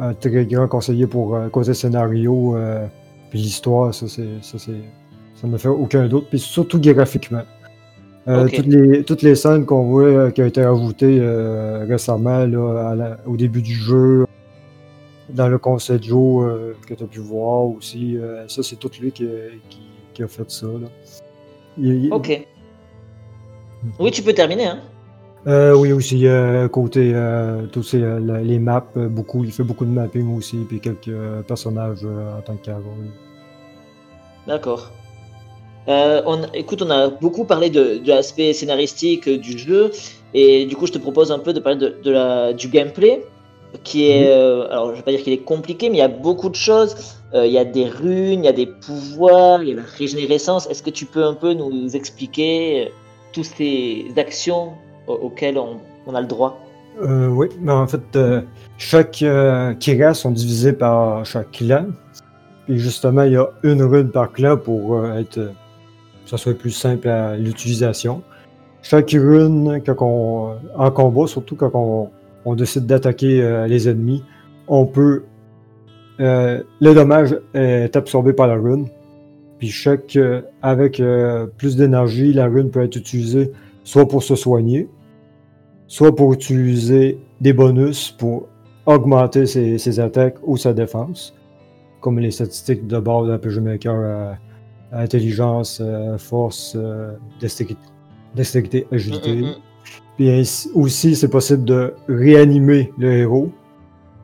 un 0.00 0.14
très 0.14 0.46
grand 0.46 0.66
conseiller 0.68 1.06
pour 1.06 1.36
euh, 1.36 1.48
côté 1.48 1.74
scénario, 1.74 2.56
euh, 2.56 2.86
puis 3.30 3.38
l'histoire, 3.38 3.92
ça, 3.94 4.08
c'est, 4.08 4.42
ça, 4.42 4.58
c'est, 4.58 4.80
ça 5.34 5.46
ne 5.46 5.56
fait 5.58 5.68
aucun 5.68 6.08
doute, 6.08 6.26
puis 6.30 6.38
surtout 6.38 6.80
graphiquement. 6.80 7.42
Toutes, 8.54 8.66
les, 8.66 9.04
toutes 9.04 9.22
les 9.22 9.34
scènes 9.34 9.64
qu'on 9.64 9.84
voit 9.84 10.30
qui 10.32 10.42
ont 10.42 10.46
été 10.46 10.62
ajoutées 10.62 11.20
récemment 11.88 12.46
au 13.26 13.36
début 13.36 13.62
du 13.62 13.74
jeu, 13.74 14.26
dans 15.30 15.48
le 15.48 15.58
de 15.58 16.02
Joe 16.02 16.74
que 16.86 16.94
tu 16.94 17.02
as 17.02 17.06
pu 17.06 17.20
voir 17.20 17.64
aussi, 17.66 18.18
ça 18.48 18.62
c'est 18.62 18.76
tout 18.76 18.90
lui 19.00 19.12
qui, 19.12 19.26
qui, 20.14 20.22
a 20.22 20.28
fait 20.28 20.50
ça. 20.50 20.66
ok. 22.10 22.46
Oui, 23.98 24.10
tu 24.10 24.22
peux 24.22 24.34
terminer. 24.34 24.66
Hein? 24.66 24.80
Euh, 25.46 25.74
oui, 25.74 25.92
aussi, 25.92 26.26
euh, 26.26 26.68
côté 26.68 27.12
euh, 27.14 27.66
tous 27.66 27.94
les 27.94 28.58
maps, 28.58 28.84
beaucoup, 28.96 29.44
il 29.44 29.52
fait 29.52 29.62
beaucoup 29.62 29.84
de 29.84 29.90
mapping 29.90 30.36
aussi, 30.36 30.58
puis 30.68 30.80
quelques 30.80 31.14
personnages 31.46 32.04
en 32.04 32.42
tant 32.42 32.56
que 32.56 32.66
carreau. 32.66 32.82
D'accord. 35.88 36.22
on, 36.26 36.42
écoute, 36.54 36.82
on 36.82 36.90
a 36.90 37.08
beaucoup 37.08 37.44
parlé 37.44 37.70
de, 37.70 38.00
l'aspect 38.06 38.52
scénaristique 38.52 39.28
du 39.28 39.58
jeu, 39.58 39.90
et 40.34 40.66
du 40.66 40.76
coup, 40.76 40.86
je 40.86 40.92
te 40.92 40.98
propose 40.98 41.32
un 41.32 41.38
peu 41.38 41.52
de 41.52 41.60
parler 41.60 41.78
de, 41.78 42.10
la, 42.10 42.52
du 42.52 42.68
gameplay, 42.68 43.24
qui 43.84 44.10
est, 44.10 44.30
alors 44.30 44.90
je 44.90 44.96
vais 44.96 45.02
pas 45.02 45.10
dire 45.10 45.22
qu'il 45.22 45.32
est 45.32 45.44
compliqué, 45.44 45.90
mais 45.90 45.96
il 45.96 46.00
y 46.00 46.02
a 46.02 46.08
beaucoup 46.08 46.50
de 46.50 46.54
choses. 46.54 46.94
il 47.34 47.50
y 47.50 47.58
a 47.58 47.64
des 47.64 47.86
runes, 47.86 48.40
il 48.40 48.44
y 48.44 48.48
a 48.48 48.52
des 48.52 48.66
pouvoirs, 48.66 49.62
il 49.62 49.70
y 49.70 49.72
a 49.72 49.76
la 49.76 49.82
régénérescence. 49.98 50.68
Est-ce 50.70 50.82
que 50.82 50.90
tu 50.90 51.06
peux 51.06 51.24
un 51.24 51.34
peu 51.34 51.52
nous 51.54 51.96
expliquer 51.96 52.92
toutes 53.32 53.44
ces 53.44 54.06
actions 54.16 54.72
auxquelles 55.06 55.58
on, 55.58 56.14
a 56.14 56.20
le 56.20 56.26
droit? 56.26 56.58
Euh, 57.02 57.28
Oui, 57.28 57.48
mais 57.60 57.72
en 57.72 57.86
fait, 57.86 58.16
euh, 58.16 58.42
chaque 58.78 59.22
euh, 59.22 59.74
sont 60.14 60.30
divisés 60.30 60.72
par 60.72 61.24
chaque 61.24 61.52
clan. 61.52 61.86
Et 62.68 62.78
justement, 62.78 63.22
il 63.22 63.32
y 63.32 63.36
a 63.36 63.48
une 63.62 63.82
rune 63.82 64.10
par 64.10 64.32
clan 64.32 64.56
pour 64.56 64.96
euh, 64.96 65.18
être 65.18 65.52
ça 66.28 66.36
soit 66.36 66.54
plus 66.54 66.70
simple 66.70 67.08
à 67.08 67.36
l'utilisation. 67.36 68.22
Chaque 68.82 69.10
rune, 69.10 69.82
quand 69.84 70.56
en 70.76 70.90
combat, 70.90 71.26
surtout 71.26 71.56
quand 71.56 71.70
on, 71.74 72.10
on 72.44 72.54
décide 72.54 72.86
d'attaquer 72.86 73.66
les 73.66 73.88
ennemis, 73.88 74.22
on 74.68 74.86
peut. 74.86 75.24
le 76.18 76.64
dommage 76.80 77.36
est 77.54 77.96
absorbé 77.96 78.32
par 78.32 78.46
la 78.46 78.54
rune. 78.54 78.86
Puis 79.58 79.68
chaque, 79.68 80.16
avec 80.62 81.02
plus 81.56 81.76
d'énergie, 81.76 82.32
la 82.32 82.46
rune 82.46 82.70
peut 82.70 82.82
être 82.82 82.94
utilisée 82.94 83.50
soit 83.88 84.06
pour 84.06 84.22
se 84.22 84.36
soigner, 84.36 84.86
soit 85.86 86.14
pour 86.14 86.34
utiliser 86.34 87.18
des 87.40 87.54
bonus 87.54 88.10
pour 88.10 88.48
augmenter 88.84 89.46
ses, 89.46 90.00
attaques 90.00 90.36
ou 90.42 90.58
sa 90.58 90.74
défense, 90.74 91.34
comme 92.00 92.18
les 92.18 92.30
statistiques 92.30 92.86
de 92.86 92.98
base 92.98 93.28
d'un 93.28 93.38
PG 93.38 93.60
Maker 93.60 93.94
euh, 93.96 94.32
intelligence, 94.92 95.80
euh, 95.82 96.18
force, 96.18 96.74
euh, 96.76 97.12
dextérité, 97.40 98.86
agilité. 98.90 99.34
Mm, 99.34 99.40
mm, 99.40 99.48
mm. 99.48 99.54
Puis 100.16 100.70
aussi, 100.74 101.14
c'est 101.14 101.28
possible 101.28 101.64
de 101.64 101.94
réanimer 102.08 102.92
le 102.98 103.12
héros 103.12 103.50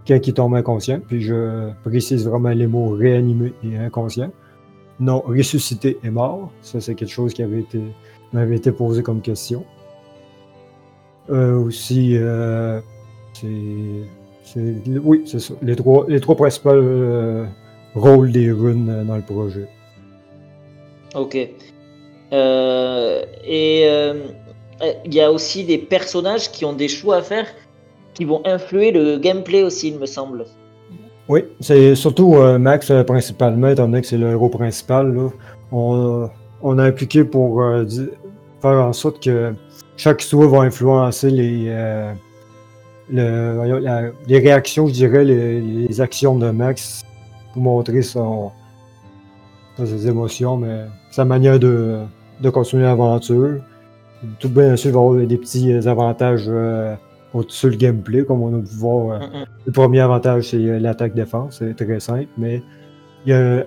quand 0.07 0.19
il 0.27 0.35
tombe 0.35 0.55
inconscient. 0.55 1.01
Puis 1.07 1.23
je 1.23 1.71
précise 1.85 2.27
vraiment 2.27 2.51
les 2.51 2.67
mots 2.67 2.91
réanimer 2.91 3.53
et 3.63 3.79
inconscient. 3.79 4.31
Non, 5.01 5.23
ressusciter 5.27 5.99
et 6.03 6.11
mort. 6.11 6.51
Ça, 6.63 6.81
c'est 6.81 6.95
quelque 6.95 7.11
chose 7.13 7.33
qui 7.35 7.43
avait 7.43 7.61
été, 7.61 7.81
m'avait 8.33 8.57
été 8.57 8.73
posé 8.73 9.03
comme 9.03 9.21
question. 9.21 9.65
Euh, 11.31 11.59
aussi, 11.59 12.17
euh, 12.17 12.81
c'est. 13.33 13.49
Oui, 15.03 15.23
c'est 15.27 15.41
ça. 15.41 15.55
Les 15.63 15.75
trois, 15.75 16.05
les 16.09 16.21
trois 16.21 16.37
principaux 16.37 16.71
euh, 16.71 17.47
rôles 17.95 18.31
des 18.31 18.53
runes 18.53 19.05
dans 19.07 19.17
le 19.17 19.23
projet. 19.23 19.69
Ok. 21.15 21.35
et 21.35 21.51
il 25.05 25.15
y 25.15 25.21
a 25.21 25.31
aussi 25.31 25.65
des 25.65 25.79
personnages 25.79 26.51
qui 26.51 26.65
ont 26.65 26.73
des 26.73 26.89
choix 26.89 27.17
à 27.17 27.23
faire 27.23 27.47
qui 28.15 28.25
vont 28.25 28.43
influer 28.45 28.93
le 28.93 29.19
gameplay 29.19 29.63
aussi, 29.63 29.89
il 29.89 29.99
me 29.99 30.07
semble. 30.07 30.45
Oui, 31.29 31.41
c'est 31.61 31.95
surtout 31.95 32.35
Max 32.59 32.93
principalement, 33.07 33.69
étant 33.69 33.87
donné 33.87 34.03
que 34.03 34.07
c'est 34.07 34.19
le 34.19 34.31
héros 34.31 34.49
principal. 34.49 35.17
On, 35.73 36.29
on, 36.63 36.79
a 36.79 36.85
appliqué 36.85 37.25
pour 37.25 37.63
faire 38.61 38.71
en 38.71 38.93
sorte 38.93 39.23
que 39.23 39.53
chaque 39.97 40.23
histoire 40.23 40.49
va 40.49 40.59
influencer 40.61 41.31
les, 41.31 41.67
euh, 41.69 42.13
les 43.11 44.39
réactions, 44.39 44.87
je 44.87 44.93
dirais, 44.93 45.25
les, 45.25 46.01
actions 46.01 46.37
de 46.37 46.51
Max 46.51 47.03
pour 47.53 47.63
montrer 47.63 48.03
son, 48.03 48.51
ses 49.79 50.09
émotions, 50.09 50.57
mais 50.57 50.85
sa 51.11 51.25
manière 51.25 51.59
de, 51.59 51.99
de 52.41 52.51
continuer 52.51 52.85
l'aventure. 52.85 53.61
Tout 54.39 54.49
bien 54.49 54.77
sûr, 54.77 54.91
il 54.91 54.95
va 54.95 55.01
y 55.01 55.03
avoir 55.03 55.27
des 55.27 55.37
petits 55.37 55.73
avantages 55.87 56.45
euh, 56.49 56.95
sur 57.49 57.69
le 57.69 57.77
gameplay, 57.77 58.25
comme 58.25 58.43
on 58.43 58.59
a 58.59 58.61
pu 58.61 58.75
voir. 58.77 59.21
Euh, 59.23 59.45
le 59.67 59.73
premier 59.73 60.01
avantage, 60.01 60.51
c'est 60.51 60.59
l'attaque-défense, 60.59 61.59
c'est 61.59 61.75
très 61.75 62.01
simple, 62.01 62.29
mais 62.39 62.63
il 63.27 63.31
y 63.31 63.33
a, 63.35 63.65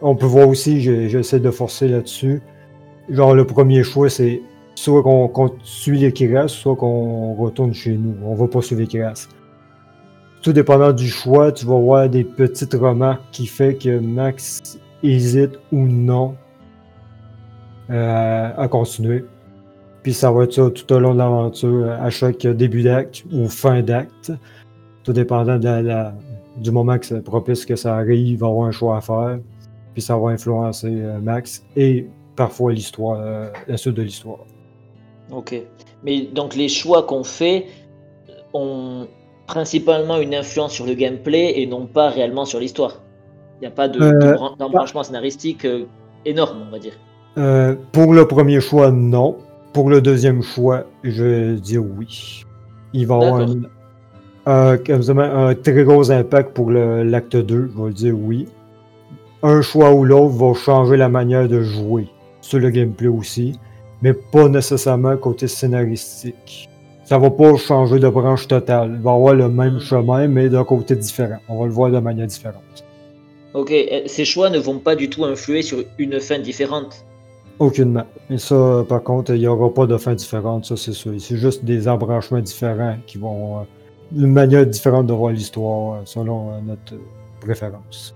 on 0.00 0.14
peut 0.16 0.26
voir 0.26 0.48
aussi, 0.48 0.80
j'essaie 0.80 1.40
de 1.40 1.50
forcer 1.50 1.88
là-dessus. 1.88 2.42
Genre, 3.08 3.34
le 3.34 3.44
premier 3.44 3.82
choix, 3.82 4.08
c'est 4.08 4.42
soit 4.74 5.02
qu'on 5.02 5.52
suit 5.62 5.98
les 5.98 6.12
Kiras, 6.12 6.48
soit 6.48 6.76
qu'on 6.76 7.34
retourne 7.34 7.74
chez 7.74 7.96
nous. 7.96 8.14
On 8.24 8.34
va 8.34 8.46
pas 8.46 8.62
suivre 8.62 8.80
les 8.80 8.86
Kiras. 8.86 9.28
Tout 10.42 10.52
dépendant 10.52 10.92
du 10.92 11.08
choix, 11.08 11.50
tu 11.50 11.66
vas 11.66 11.78
voir 11.78 12.08
des 12.08 12.22
petites 12.22 12.74
remarques 12.74 13.22
qui 13.32 13.46
fait 13.46 13.74
que 13.74 13.98
Max 13.98 14.78
hésite 15.02 15.58
ou 15.72 15.86
non 15.86 16.34
euh, 17.90 18.50
à 18.56 18.68
continuer. 18.68 19.24
Puis 20.02 20.12
ça 20.12 20.30
va 20.30 20.44
être 20.44 20.52
ça 20.52 20.70
tout 20.70 20.92
au 20.92 20.98
long 20.98 21.14
de 21.14 21.18
l'aventure, 21.18 21.90
à 21.90 22.10
chaque 22.10 22.46
début 22.46 22.82
d'acte 22.82 23.24
ou 23.32 23.48
fin 23.48 23.82
d'acte. 23.82 24.32
Tout 25.04 25.12
dépendant 25.12 25.58
du 26.56 26.70
moment 26.70 26.98
que 26.98 27.06
c'est 27.06 27.22
propice 27.22 27.64
que 27.64 27.76
ça 27.76 27.96
arrive, 27.96 28.28
il 28.28 28.36
va 28.36 28.48
avoir 28.48 28.68
un 28.68 28.72
choix 28.72 28.96
à 28.96 29.00
faire. 29.00 29.38
Puis 29.92 30.02
ça 30.02 30.16
va 30.16 30.30
influencer 30.30 30.88
euh, 30.88 31.18
Max 31.18 31.64
et 31.76 32.06
parfois 32.36 32.72
l'histoire, 32.72 33.18
euh, 33.20 33.50
la 33.66 33.76
suite 33.76 33.94
de 33.94 34.02
l'histoire. 34.02 34.44
Ok. 35.30 35.60
Mais 36.04 36.22
donc 36.22 36.54
les 36.54 36.68
choix 36.68 37.02
qu'on 37.02 37.24
fait 37.24 37.66
ont 38.54 39.08
principalement 39.46 40.18
une 40.18 40.34
influence 40.34 40.72
sur 40.72 40.86
le 40.86 40.94
gameplay 40.94 41.60
et 41.60 41.66
non 41.66 41.86
pas 41.86 42.10
réellement 42.10 42.44
sur 42.44 42.60
l'histoire. 42.60 43.02
Il 43.60 43.64
n'y 43.64 43.66
a 43.66 43.70
pas 43.70 43.88
euh, 43.88 44.36
d'embranchement 44.58 45.02
scénaristique 45.02 45.64
euh, 45.64 45.84
énorme, 46.24 46.58
on 46.68 46.70
va 46.70 46.78
dire. 46.78 46.92
Euh, 47.36 47.74
pour 47.92 48.14
le 48.14 48.26
premier 48.26 48.60
choix, 48.60 48.90
non. 48.90 49.36
Pour 49.72 49.90
le 49.90 50.00
deuxième 50.00 50.42
choix, 50.42 50.84
je 51.04 51.24
vais 51.24 51.54
dire 51.54 51.82
oui. 51.84 52.44
Il 52.92 53.06
va 53.06 53.16
avoir 53.16 53.46
un, 54.46 54.76
un, 54.76 55.54
très 55.54 55.84
gros 55.84 56.10
impact 56.10 56.54
pour 56.54 56.70
l'acte 56.70 57.36
2, 57.36 57.70
je 57.76 57.82
vais 57.82 57.92
dire 57.92 58.14
oui. 58.18 58.48
Un 59.42 59.60
choix 59.60 59.92
ou 59.92 60.04
l'autre 60.04 60.34
va 60.34 60.54
changer 60.54 60.96
la 60.96 61.08
manière 61.08 61.48
de 61.48 61.62
jouer 61.62 62.08
sur 62.40 62.58
le 62.58 62.70
gameplay 62.70 63.08
aussi 63.08 63.58
mais 64.02 64.12
pas 64.12 64.48
nécessairement 64.48 65.16
côté 65.16 65.48
scénaristique. 65.48 66.68
Ça 67.04 67.18
va 67.18 67.30
pas 67.30 67.56
changer 67.56 67.98
de 67.98 68.08
branche 68.08 68.46
totale. 68.46 68.92
Il 68.96 69.02
va 69.02 69.12
avoir 69.12 69.34
le 69.34 69.48
même 69.48 69.76
hmm. 69.76 69.80
chemin, 69.80 70.28
mais 70.28 70.48
d'un 70.48 70.64
côté 70.64 70.94
différent. 70.94 71.38
On 71.48 71.60
va 71.60 71.66
le 71.66 71.72
voir 71.72 71.90
de 71.90 71.98
manière 71.98 72.26
différente. 72.26 72.84
Ok, 73.58 73.72
euh, 73.72 74.02
ces 74.06 74.24
choix 74.24 74.50
ne 74.50 74.58
vont 74.58 74.78
pas 74.78 74.96
du 74.96 75.08
tout 75.10 75.24
influer 75.24 75.62
sur 75.62 75.78
une 75.98 76.20
fin 76.20 76.38
différente 76.38 77.04
Aucunement. 77.58 78.06
Et 78.30 78.38
ça, 78.38 78.84
par 78.88 79.02
contre, 79.02 79.34
il 79.34 79.40
n'y 79.40 79.48
aura 79.48 79.72
pas 79.74 79.86
de 79.86 79.96
fin 79.96 80.14
différente, 80.14 80.64
ça 80.64 80.76
c'est 80.76 80.92
sûr. 80.92 81.12
C'est 81.18 81.36
juste 81.36 81.64
des 81.64 81.88
embranchements 81.88 82.40
différents 82.40 82.96
qui 83.06 83.18
vont. 83.18 83.58
Euh, 83.58 83.62
une 84.16 84.32
manière 84.32 84.64
différente 84.64 85.06
de 85.06 85.12
voir 85.12 85.32
l'histoire 85.32 85.96
euh, 85.96 86.02
selon 86.06 86.62
notre 86.62 86.94
préférence. 87.40 88.14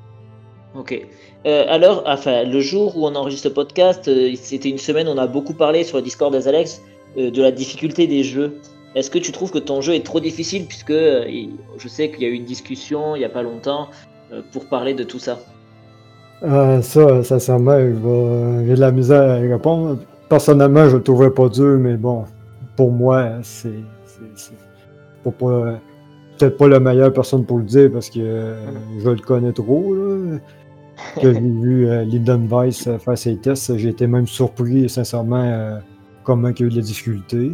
Ok. 0.75 1.07
Euh, 1.45 1.65
alors, 1.69 2.03
enfin, 2.07 2.45
le 2.45 2.61
jour 2.61 2.97
où 2.97 3.07
on 3.07 3.15
enregistre 3.15 3.49
le 3.49 3.55
podcast, 3.55 4.09
euh, 4.09 4.33
c'était 4.37 4.71
une 4.71 4.79
semaine, 4.79 5.09
on 5.09 5.19
a 5.19 5.27
beaucoup 5.27 5.55
parlé 5.55 5.85
sur 5.85 5.99
le 5.99 6.03
Discord 6.03 6.33
des 6.33 6.49
Alex 6.49 6.83
euh, 7.19 7.31
de 7.31 7.43
la 7.43 7.51
difficulté 7.51 8.07
des 8.07 8.23
jeux. 8.23 8.59
Est-ce 8.95 9.11
que 9.11 9.19
tu 9.19 9.33
trouves 9.33 9.51
que 9.51 9.59
ton 9.59 9.81
jeu 9.81 9.95
est 9.95 10.05
trop 10.05 10.21
difficile 10.21 10.67
puisque 10.67 10.93
je 10.93 11.89
sais 11.89 12.11
qu'il 12.11 12.23
y 12.23 12.27
a 12.27 12.29
eu 12.29 12.35
une 12.35 12.45
discussion 12.45 13.17
il 13.17 13.21
n'y 13.21 13.25
a 13.25 13.31
pas 13.31 13.41
longtemps 13.41 13.89
pour 14.53 14.67
parler 14.67 14.95
de 14.95 15.05
tout 15.05 15.19
ça 15.19 15.39
Ça, 16.41 17.23
ça 17.23 17.39
j'ai 17.39 17.55
de 17.55 18.81
la 18.81 18.93
misère 18.93 19.31
à 19.31 19.35
répondre. 19.35 19.99
Personnellement, 20.29 20.89
je 20.89 20.97
le 20.97 21.03
trouvais 21.03 21.31
pas 21.31 21.49
dur, 21.49 21.79
mais 21.79 21.97
bon, 21.97 22.25
pour 22.77 22.91
moi, 22.91 23.29
c'est 23.43 23.71
peut-être 25.23 26.57
pas 26.57 26.69
la 26.69 26.81
meilleure 26.81 27.13
personne 27.13 27.45
pour 27.45 27.59
le 27.59 27.65
dire 27.65 27.91
parce 27.93 28.09
que 28.09 28.55
je 28.99 29.09
le 29.09 29.21
connais 29.21 29.53
trop. 29.53 29.95
Là 29.95 30.39
que 31.21 31.33
j'ai 31.33 31.41
vu 31.41 31.89
euh, 31.89 32.05
Lyndon 32.05 32.47
Weiss 32.51 32.87
euh, 32.87 32.99
faire 32.99 33.19
ses 33.19 33.37
tests, 33.37 33.77
j'ai 33.77 33.89
été 33.89 34.07
même 34.07 34.27
surpris, 34.27 34.89
sincèrement, 34.89 35.45
euh, 35.45 35.79
comment 36.25 36.49
il 36.49 36.61
y 36.61 36.63
a 36.63 36.67
eu 36.67 36.71
de 36.71 36.77
la 36.77 36.83
difficulté. 36.83 37.53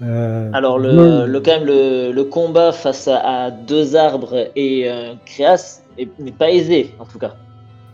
Alors, 0.00 0.78
le, 0.78 1.40
quand 1.40 1.58
même, 1.58 1.66
le, 1.66 2.22
combat 2.24 2.72
face 2.72 3.08
à, 3.08 3.50
deux 3.50 3.96
arbres 3.96 4.48
et 4.54 4.88
un 4.88 5.16
créas 5.24 5.80
n'est 6.18 6.32
pas 6.32 6.50
aisé, 6.50 6.94
en 6.98 7.04
tout 7.04 7.18
cas. 7.18 7.34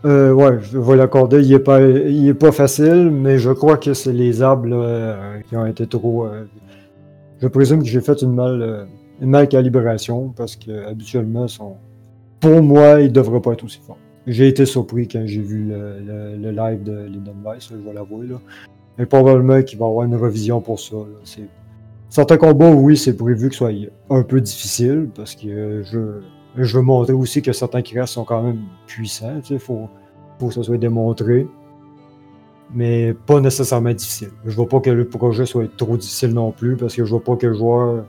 Euh, 0.05 0.33
ouais, 0.33 0.57
je 0.61 0.77
vais 0.77 0.97
l'accorder. 0.97 1.41
Il 1.41 1.53
est 1.53 1.59
pas, 1.59 1.79
il 1.81 2.27
est 2.27 2.33
pas 2.33 2.51
facile, 2.51 3.09
mais 3.09 3.37
je 3.37 3.51
crois 3.51 3.77
que 3.77 3.93
c'est 3.93 4.11
les 4.11 4.41
arbres 4.41 4.67
euh, 4.73 5.39
qui 5.47 5.55
ont 5.55 5.65
été 5.65 5.87
trop. 5.87 6.25
Euh, 6.25 6.43
je 7.41 7.47
présume 7.47 7.79
que 7.81 7.87
j'ai 7.87 8.01
fait 8.01 8.21
une 8.21 8.33
mal, 8.33 8.61
euh, 8.61 8.83
une 9.21 9.29
mal 9.29 9.47
calibration 9.47 10.33
parce 10.35 10.57
que 10.57 10.85
habituellement, 10.87 11.47
sont, 11.47 11.77
pour 12.41 12.61
moi, 12.61 12.99
ils 12.99 13.13
devraient 13.13 13.39
pas 13.39 13.53
être 13.53 13.63
aussi 13.63 13.79
forts. 13.85 13.97
J'ai 14.27 14.47
été 14.49 14.65
surpris 14.65 15.07
quand 15.07 15.23
j'ai 15.25 15.41
vu 15.41 15.65
le, 15.69 15.99
le- 16.05 16.37
le 16.37 16.51
live 16.51 16.83
de 16.83 17.05
Lyndon 17.05 17.35
Weiss, 17.45 17.69
je 17.71 17.75
vais 17.77 17.93
l'avouer. 17.93 18.27
là. 18.27 18.35
Mais 18.97 19.05
probablement 19.05 19.61
qu'il 19.63 19.79
va 19.79 19.85
y 19.85 19.89
avoir 19.89 20.05
une 20.05 20.15
revision 20.15 20.59
pour 20.59 20.79
ça. 20.81 20.97
C'est- 21.23 21.41
Certains 22.13 22.37
combats, 22.37 22.69
oui, 22.69 22.95
c'est 22.95 23.17
prévu 23.17 23.49
que 23.49 23.55
soit 23.55 23.71
un 24.11 24.21
peu 24.21 24.39
difficile 24.39 25.09
parce 25.15 25.33
que 25.33 25.81
je, 25.81 26.21
je 26.55 26.77
veux 26.77 26.83
montrer 26.83 27.13
aussi 27.13 27.41
que 27.41 27.51
certains 27.51 27.81
crasses 27.81 28.11
sont 28.11 28.23
quand 28.23 28.43
même 28.43 28.59
puissants. 28.85 29.41
Il 29.49 29.57
faut, 29.57 29.89
faut 30.39 30.49
que 30.49 30.53
ça 30.53 30.61
soit 30.61 30.77
démontré. 30.77 31.47
Mais 32.71 33.15
pas 33.25 33.39
nécessairement 33.39 33.93
difficile. 33.93 34.29
Je 34.45 34.55
veux 34.55 34.67
pas 34.67 34.79
que 34.79 34.91
le 34.91 35.07
projet 35.07 35.47
soit 35.47 35.65
trop 35.75 35.97
difficile 35.97 36.35
non 36.35 36.51
plus 36.51 36.77
parce 36.77 36.95
que 36.95 37.03
je 37.03 37.11
veux 37.15 37.19
pas 37.19 37.35
que 37.35 37.47
le 37.47 37.55
joueur 37.55 38.05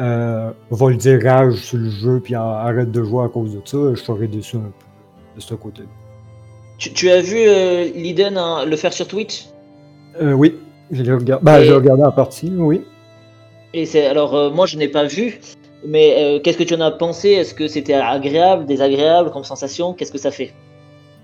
euh, 0.00 0.50
va 0.72 0.90
le 0.90 0.96
dire 0.96 1.20
rage 1.22 1.54
sur 1.54 1.78
le 1.78 1.90
jeu 1.90 2.18
puis 2.18 2.34
arrête 2.34 2.90
de 2.90 3.04
jouer 3.04 3.22
à 3.24 3.28
cause 3.28 3.54
de 3.54 3.60
ça. 3.64 3.78
Je 3.94 4.02
serais 4.02 4.26
déçu 4.26 4.56
un 4.56 4.62
peu 4.62 5.36
de 5.36 5.40
ce 5.40 5.54
côté-là. 5.54 5.88
Tu, 6.76 6.92
tu 6.92 7.08
as 7.08 7.20
vu 7.20 7.36
euh, 7.38 7.84
Liden 7.94 8.36
en- 8.36 8.64
le 8.64 8.74
faire 8.74 8.92
sur 8.92 9.06
Twitch? 9.06 9.46
Euh, 10.20 10.32
oui, 10.32 10.56
je 10.90 11.02
l'ai 11.02 11.12
regardé. 11.12 11.44
Ben, 11.44 11.60
Et- 11.60 11.64
j'ai 11.64 11.74
regardé 11.74 12.02
en 12.02 12.12
partie, 12.12 12.52
oui. 12.56 12.82
Et 13.72 13.86
c'est 13.86 14.06
alors 14.06 14.34
euh, 14.34 14.50
moi 14.50 14.66
je 14.66 14.76
n'ai 14.76 14.88
pas 14.88 15.04
vu, 15.04 15.40
mais 15.86 16.14
euh, 16.18 16.40
qu'est-ce 16.42 16.58
que 16.58 16.64
tu 16.64 16.74
en 16.74 16.80
as 16.80 16.90
pensé? 16.90 17.28
Est-ce 17.30 17.54
que 17.54 17.68
c'était 17.68 17.94
agréable, 17.94 18.66
désagréable 18.66 19.30
comme 19.30 19.44
sensation? 19.44 19.92
Qu'est-ce 19.94 20.10
que 20.12 20.18
ça 20.18 20.30
fait? 20.32 20.52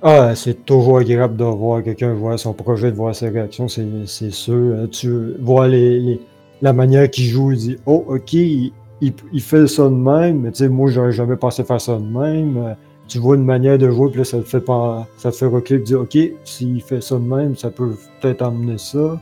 Ah, 0.02 0.34
c'est 0.36 0.64
toujours 0.64 0.98
agréable 0.98 1.36
de 1.36 1.44
voir 1.44 1.82
quelqu'un 1.82 2.12
voir 2.14 2.38
son 2.38 2.52
projet, 2.52 2.90
de 2.92 2.96
voir 2.96 3.14
ses 3.16 3.30
réactions, 3.30 3.66
c'est 3.68 4.30
sûr. 4.30 4.54
Euh, 4.54 4.86
Tu 4.86 5.10
vois 5.40 5.66
les, 5.68 5.98
les- 5.98 6.20
la 6.62 6.72
manière 6.72 7.10
qu'il 7.10 7.24
joue, 7.24 7.52
il 7.52 7.58
dit 7.58 7.76
Oh, 7.86 8.04
ok, 8.06 8.32
il, 8.34 8.72
il, 9.00 9.12
il 9.32 9.40
fait 9.42 9.66
ça 9.66 9.84
de 9.84 9.88
même, 9.90 10.40
mais 10.42 10.52
tu 10.52 10.58
sais, 10.58 10.68
moi, 10.68 10.88
j'aurais 10.90 11.12
jamais 11.12 11.36
pensé 11.36 11.64
faire 11.64 11.80
ça 11.80 11.96
de 11.96 12.04
même. 12.04 12.76
Tu 13.08 13.18
vois 13.18 13.36
une 13.36 13.44
manière 13.44 13.78
de 13.78 13.90
jouer, 13.90 14.08
puis 14.10 14.18
là, 14.18 14.24
ça 14.24 14.38
te 14.38 14.42
fait, 14.44 14.60
pas, 14.60 15.06
ça 15.16 15.30
te 15.30 15.36
fait 15.36 15.46
reculer, 15.46 15.80
puis 15.80 15.86
dire 15.88 16.00
Ok, 16.02 16.18
s'il 16.44 16.80
fait 16.82 17.00
ça 17.02 17.16
de 17.16 17.20
même, 17.20 17.56
ça 17.56 17.70
peut 17.70 17.94
peut-être 18.20 18.42
amener 18.42 18.78
ça. 18.78 19.18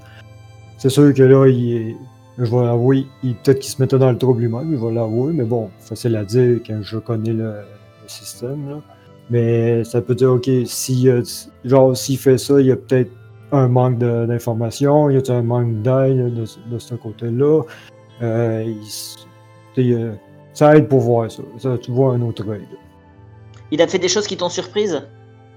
C'est 0.85 0.91
sûr 0.91 1.14
que 1.14 1.23
là, 1.23 1.47
il 1.47 1.76
est. 1.76 1.97
Je 2.37 2.45
vais 2.45 2.62
l'avouer, 2.62 3.07
il- 3.23 3.37
peut-être 3.37 3.61
qu'il 3.61 3.71
se 3.71 3.81
mettait 3.81 3.97
dans 3.97 4.11
le 4.11 4.19
trouble 4.19 4.43
lui-même, 4.43 4.76
je 4.79 4.85
vais 4.85 4.93
l'avouer, 4.93 5.33
mais 5.33 5.45
bon, 5.45 5.71
facile 5.79 6.14
à 6.14 6.25
dire 6.26 6.61
quand 6.67 6.81
je 6.83 6.99
connais 6.99 7.33
le, 7.33 7.53
le 7.55 8.07
système. 8.07 8.69
Là. 8.69 8.76
Mais 9.31 9.83
ça 9.85 10.03
peut 10.03 10.14
dire, 10.14 10.33
OK, 10.33 10.50
si, 10.67 11.09
genre, 11.64 11.97
s'il 11.97 12.19
fait 12.19 12.37
ça, 12.37 12.61
il 12.61 12.67
y 12.67 12.71
a 12.73 12.76
peut-être 12.76 13.11
un 13.50 13.67
manque 13.67 13.97
de- 13.97 14.26
d'information, 14.26 15.09
il 15.09 15.19
y 15.19 15.31
a 15.31 15.35
un 15.35 15.43
manque 15.43 15.81
d'aide 15.81 16.35
de, 16.35 16.45
de 16.71 16.79
ce 16.79 16.95
côté-là? 16.97 17.62
Euh, 18.21 18.71
il 19.79 19.95
euh, 19.95 20.12
ça 20.53 20.76
aide 20.76 20.87
pour 20.88 21.00
voir 21.00 21.31
ça. 21.31 21.43
Ça, 21.57 21.79
tu 21.79 21.93
vois 21.93 22.12
un 22.12 22.21
autre 22.21 22.47
œil. 22.47 22.69
Il 23.71 23.81
a 23.81 23.87
fait 23.87 23.99
des 23.99 24.09
choses 24.09 24.26
qui 24.26 24.37
t'ont 24.37 24.50
surprise? 24.50 25.00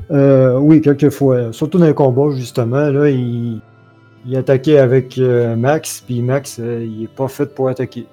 Euh, 0.10 0.57
oui, 0.57 0.79
quelquefois. 0.79 1.51
Surtout 1.51 1.79
dans 1.79 1.86
les 1.88 1.93
combats, 1.93 2.34
justement, 2.34 2.88
là, 2.91 3.10
il, 3.10 3.60
il 4.25 4.36
attaquait 4.36 4.77
avec 4.77 5.17
euh, 5.17 5.55
Max, 5.55 6.03
puis 6.05 6.21
Max, 6.21 6.59
euh, 6.59 6.86
il 6.86 7.03
est 7.03 7.07
pas 7.13 7.27
fait 7.27 7.53
pour 7.53 7.69
attaquer. 7.69 8.05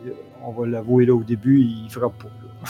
On 0.46 0.52
va 0.52 0.66
l'avouer, 0.66 1.06
là, 1.06 1.14
au 1.14 1.22
début, 1.24 1.60
il 1.60 1.88
frappe 1.90 2.22
pas. 2.22 2.28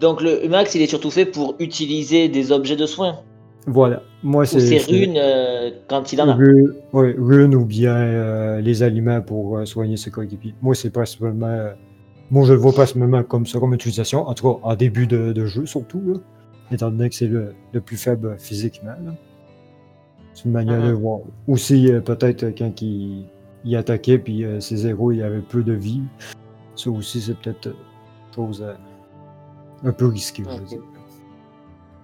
Donc 0.00 0.20
le 0.22 0.48
Max 0.48 0.74
il 0.76 0.82
est 0.82 0.86
surtout 0.86 1.10
fait 1.10 1.26
pour 1.26 1.56
utiliser 1.58 2.28
des 2.28 2.52
objets 2.52 2.76
de 2.76 2.86
soins 2.86 3.18
Voilà. 3.66 4.02
Moi, 4.22 4.42
ou 4.44 4.46
c'est. 4.46 4.60
c'est- 4.60 4.78
runes 4.90 5.16
euh, 5.16 5.70
quand 5.88 6.12
il 6.12 6.20
en 6.22 6.28
a. 6.28 6.34
Rune, 6.34 6.72
ouais, 6.92 7.16
ou 7.18 7.64
bien 7.64 8.60
les 8.60 8.82
aliments 8.82 9.20
pour 9.20 9.66
soigner 9.66 9.96
ses 9.96 10.10
coéquipiers. 10.10 10.54
Moi, 10.62 10.74
c'est 10.76 10.90
principalement. 10.90 11.70
moi, 12.30 12.44
je 12.46 12.52
le 12.52 12.58
vois 12.58 12.72
principalement 12.72 13.22
comme 13.24 13.46
ça, 13.46 13.58
comme 13.58 13.74
utilisation. 13.74 14.28
En 14.28 14.34
tout 14.34 14.52
cas, 14.52 14.58
en 14.62 14.74
début 14.76 15.06
de, 15.08 15.32
de 15.32 15.46
jeu, 15.46 15.66
surtout. 15.66 16.00
Là, 16.06 16.14
étant 16.70 16.90
donné 16.90 17.08
que 17.08 17.14
c'est 17.16 17.26
le, 17.26 17.54
le 17.72 17.80
plus 17.80 17.96
faible 17.96 18.36
physiquement. 18.38 18.90
là. 19.04 19.12
C'est 20.38 20.44
une 20.44 20.52
manière 20.52 20.80
de 20.80 20.92
Mhm. 20.92 21.00
voir. 21.00 21.18
Aussi, 21.48 21.90
euh, 21.90 22.00
peut-être 22.00 22.56
quand 22.56 22.80
il, 22.80 23.24
il 23.64 23.74
attaquait, 23.76 24.18
puis 24.18 24.44
euh, 24.44 24.60
ses 24.60 24.86
héros, 24.86 25.10
il 25.10 25.20
avait 25.20 25.40
peu 25.40 25.64
de 25.64 25.72
vie. 25.72 26.02
Ça 26.76 26.90
aussi, 26.90 27.20
c'est 27.20 27.36
peut-être 27.36 27.66
euh, 27.66 27.72
chose 28.36 28.62
euh, 28.64 28.74
un 29.84 29.90
peu 29.90 30.06
risquée, 30.06 30.44
je 30.44 30.50
veux 30.56 30.62
Ok. 30.62 30.68
dire. 30.68 30.78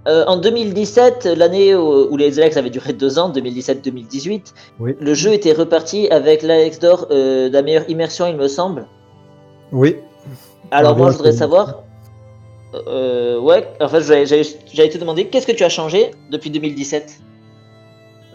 Euh, 0.08 0.24
en 0.26 0.36
2017, 0.36 1.26
l'année 1.36 1.76
où, 1.76 2.12
où 2.12 2.16
les 2.16 2.40
Alex 2.40 2.56
avaient 2.56 2.70
duré 2.70 2.92
deux 2.92 3.20
ans, 3.20 3.30
2017-2018, 3.30 4.52
Oui. 4.80 4.96
le 5.00 5.14
jeu 5.14 5.32
était 5.32 5.52
reparti 5.52 6.08
avec 6.08 6.42
l'Alex 6.42 6.80
d'or 6.80 7.06
euh, 7.12 7.48
de 7.48 7.52
la 7.54 7.62
meilleure 7.62 7.88
immersion, 7.88 8.26
il 8.26 8.36
me 8.36 8.48
semble. 8.48 8.84
Oui. 9.70 9.94
Alors 10.72 10.94
Ah, 10.94 10.98
moi, 10.98 11.10
je 11.12 11.16
voudrais 11.18 11.32
savoir. 11.32 11.84
Euh, 12.88 13.38
ouais, 13.38 13.68
en 13.80 13.88
fait, 13.88 14.00
j'allais 14.02 14.88
te 14.90 14.98
demander 14.98 15.28
qu'est-ce 15.28 15.46
que 15.46 15.52
tu 15.52 15.62
as 15.62 15.68
changé 15.68 16.10
depuis 16.32 16.50
2017 16.50 17.20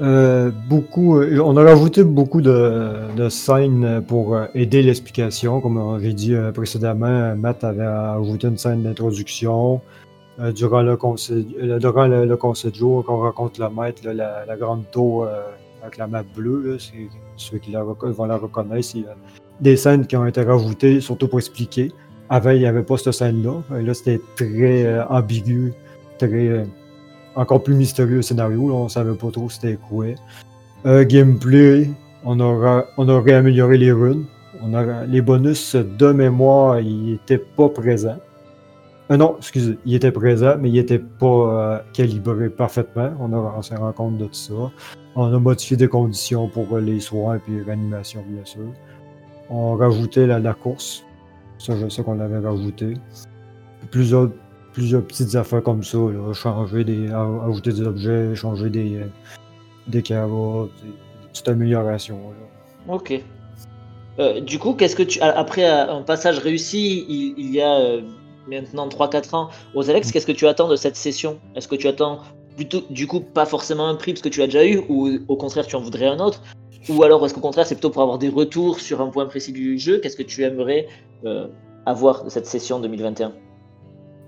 Euh, 0.02 0.50
beaucoup, 0.70 1.18
euh, 1.18 1.40
on 1.44 1.58
a 1.58 1.64
rajouté 1.64 2.04
beaucoup 2.04 2.42
de, 2.42 2.94
de 3.18 3.28
scènes 3.30 4.02
pour 4.08 4.36
euh, 4.36 4.46
aider 4.56 4.82
l'explication. 4.82 5.60
Comme 5.60 6.00
j'ai 6.02 6.14
dit 6.14 6.36
précédemment, 6.54 7.36
Matt 7.36 7.64
avait 7.64 7.84
ajouté 7.84 8.48
une 8.48 8.58
scène 8.58 8.84
d'introduction. 8.84 9.82
Durant 10.56 10.84
le 10.84 10.96
conseil, 10.96 11.46
durant 11.82 12.08
le, 12.08 12.26
le 12.26 12.38
conseil 12.38 12.72
de 12.72 12.76
jour, 12.78 13.04
quand 13.06 13.14
on 13.16 13.20
rencontre 13.24 13.60
le 13.60 13.70
maître, 13.70 14.04
là, 14.06 14.14
la, 14.14 14.46
la 14.46 14.56
grande 14.56 14.90
tour 14.90 15.28
avec 15.82 15.98
la 15.98 16.08
map 16.08 16.24
bleue, 16.36 16.64
là, 16.66 16.78
ceux 17.38 17.58
qui 17.58 17.72
la 17.72 17.84
vont 17.84 18.26
la 18.26 18.38
reconnaître, 18.38 18.88
euh, 18.98 19.14
des 19.60 19.76
scènes 19.76 20.06
qui 20.06 20.16
ont 20.16 20.26
été 20.26 20.42
rajoutées, 20.42 21.02
surtout 21.02 21.28
pour 21.28 21.40
expliquer. 21.40 21.92
Avant, 22.30 22.52
il 22.52 22.60
n'y 22.60 22.66
avait 22.66 22.84
pas 22.84 22.98
cette 22.98 23.14
scène-là. 23.14 23.78
Et 23.78 23.84
Là, 23.84 23.94
c'était 23.94 24.22
très 24.36 25.02
ambigu, 25.10 25.74
très 26.18 26.66
encore 27.40 27.64
plus 27.64 27.74
mystérieux 27.74 28.22
scénario. 28.22 28.70
Là, 28.70 28.76
on 28.76 28.90
savait 28.90 29.16
pas 29.16 29.32
trop 29.32 29.50
c'était 29.50 29.78
quoi. 29.90 30.08
Euh, 30.86 31.06
gameplay, 31.06 31.90
on 32.24 32.40
aura, 32.40 32.86
on 32.98 33.08
aurait 33.08 33.34
amélioré 33.34 33.78
les 33.78 33.92
runes. 33.92 34.26
On 34.62 34.72
les 35.08 35.22
bonus 35.22 35.76
de 35.76 36.12
mémoire, 36.12 36.82
ils 36.82 37.14
étaient 37.14 37.38
pas 37.38 37.70
présents. 37.70 38.20
Euh, 39.10 39.16
non, 39.16 39.36
excusez, 39.38 39.78
ils 39.86 39.96
étaient 39.96 40.12
présents, 40.12 40.56
mais 40.60 40.70
ils 40.70 40.78
étaient 40.80 41.00
pas 41.00 41.26
euh, 41.26 41.80
calibrés 41.94 42.50
parfaitement. 42.50 43.12
On, 43.20 43.62
s'est 43.62 43.76
rendu 43.76 43.94
compte 43.94 44.18
de 44.18 44.26
tout 44.26 44.34
ça. 44.34 44.54
On 45.16 45.34
a 45.34 45.40
modifié 45.40 45.78
des 45.78 45.88
conditions 45.88 46.48
pour 46.50 46.78
les 46.78 47.00
soins 47.00 47.38
et 47.38 47.40
puis 47.40 47.62
réanimation, 47.62 48.24
bien 48.28 48.44
sûr. 48.44 48.68
On 49.50 49.76
rajoutait 49.78 50.28
la, 50.28 50.40
la 50.40 50.54
course. 50.54 51.06
Ça, 51.58 51.76
je 51.78 51.88
sais 51.88 52.04
qu'on 52.04 52.16
l'avait 52.16 52.40
rajouté. 52.40 52.96
Plusieurs, 53.92 54.30
plusieurs 54.74 55.04
petites 55.04 55.36
affaires 55.36 55.64
comme 55.64 55.84
ça. 55.84 55.98
Là. 55.98 56.34
Changer 56.34 56.84
des, 56.84 57.12
ajouter 57.12 57.72
des 57.74 57.82
objets, 57.82 58.36
changer 58.36 58.70
des, 58.70 58.96
euh, 58.96 59.06
des 59.88 60.02
carottes, 60.02 60.72
des, 60.84 60.92
petites 61.30 61.48
améliorations. 61.48 62.20
là. 62.88 62.94
Ok. 62.94 63.22
Euh, 64.20 64.42
du 64.42 64.60
coup, 64.60 64.74
qu'est-ce 64.74 64.96
que 64.96 65.04
tu 65.04 65.22
après 65.22 65.66
un 65.66 66.02
passage 66.02 66.40
réussi, 66.40 67.06
il, 67.08 67.36
il 67.38 67.54
y 67.54 67.62
a 67.62 67.80
euh, 67.80 68.02
maintenant 68.50 68.88
3-4 68.88 69.36
ans 69.36 69.50
aux 69.76 69.90
Alex, 69.90 70.12
qu'est-ce 70.12 70.28
que 70.28 70.32
tu 70.32 70.48
attends 70.48 70.68
de 70.68 70.76
cette 70.76 70.96
session? 70.96 71.40
Est-ce 71.56 71.68
que 71.68 71.76
tu 71.76 71.88
attends 71.88 72.20
plutôt, 72.56 72.82
du 72.90 73.08
coup, 73.08 73.22
pas 73.22 73.46
forcément 73.46 73.88
un 73.88 73.96
prix 73.96 74.12
parce 74.12 74.22
que 74.22 74.30
tu 74.30 74.40
l'as 74.40 74.48
déjà 74.48 74.66
eu, 74.66 74.82
ou 74.90 75.10
au 75.28 75.36
contraire 75.38 75.66
tu 75.66 75.76
en 75.76 75.82
voudrais 75.82 76.08
un 76.08 76.20
autre? 76.20 76.42
Ou 76.90 77.04
alors 77.04 77.26
est-ce 77.26 77.34
qu'au 77.34 77.42
contraire 77.42 77.66
c'est 77.66 77.76
plutôt 77.76 77.90
pour 77.90 78.02
avoir 78.02 78.18
des 78.18 78.30
retours 78.30 78.80
sur 78.80 79.02
un 79.02 79.08
point 79.08 79.26
précis 79.26 79.52
du 79.52 79.78
jeu? 79.78 80.00
Qu'est-ce 80.00 80.18
que 80.18 80.24
tu 80.24 80.44
aimerais 80.44 80.88
euh, 81.26 81.48
avoir 81.86 82.24
de 82.24 82.30
cette 82.30 82.46
session 82.46 82.80
2021 82.80 83.34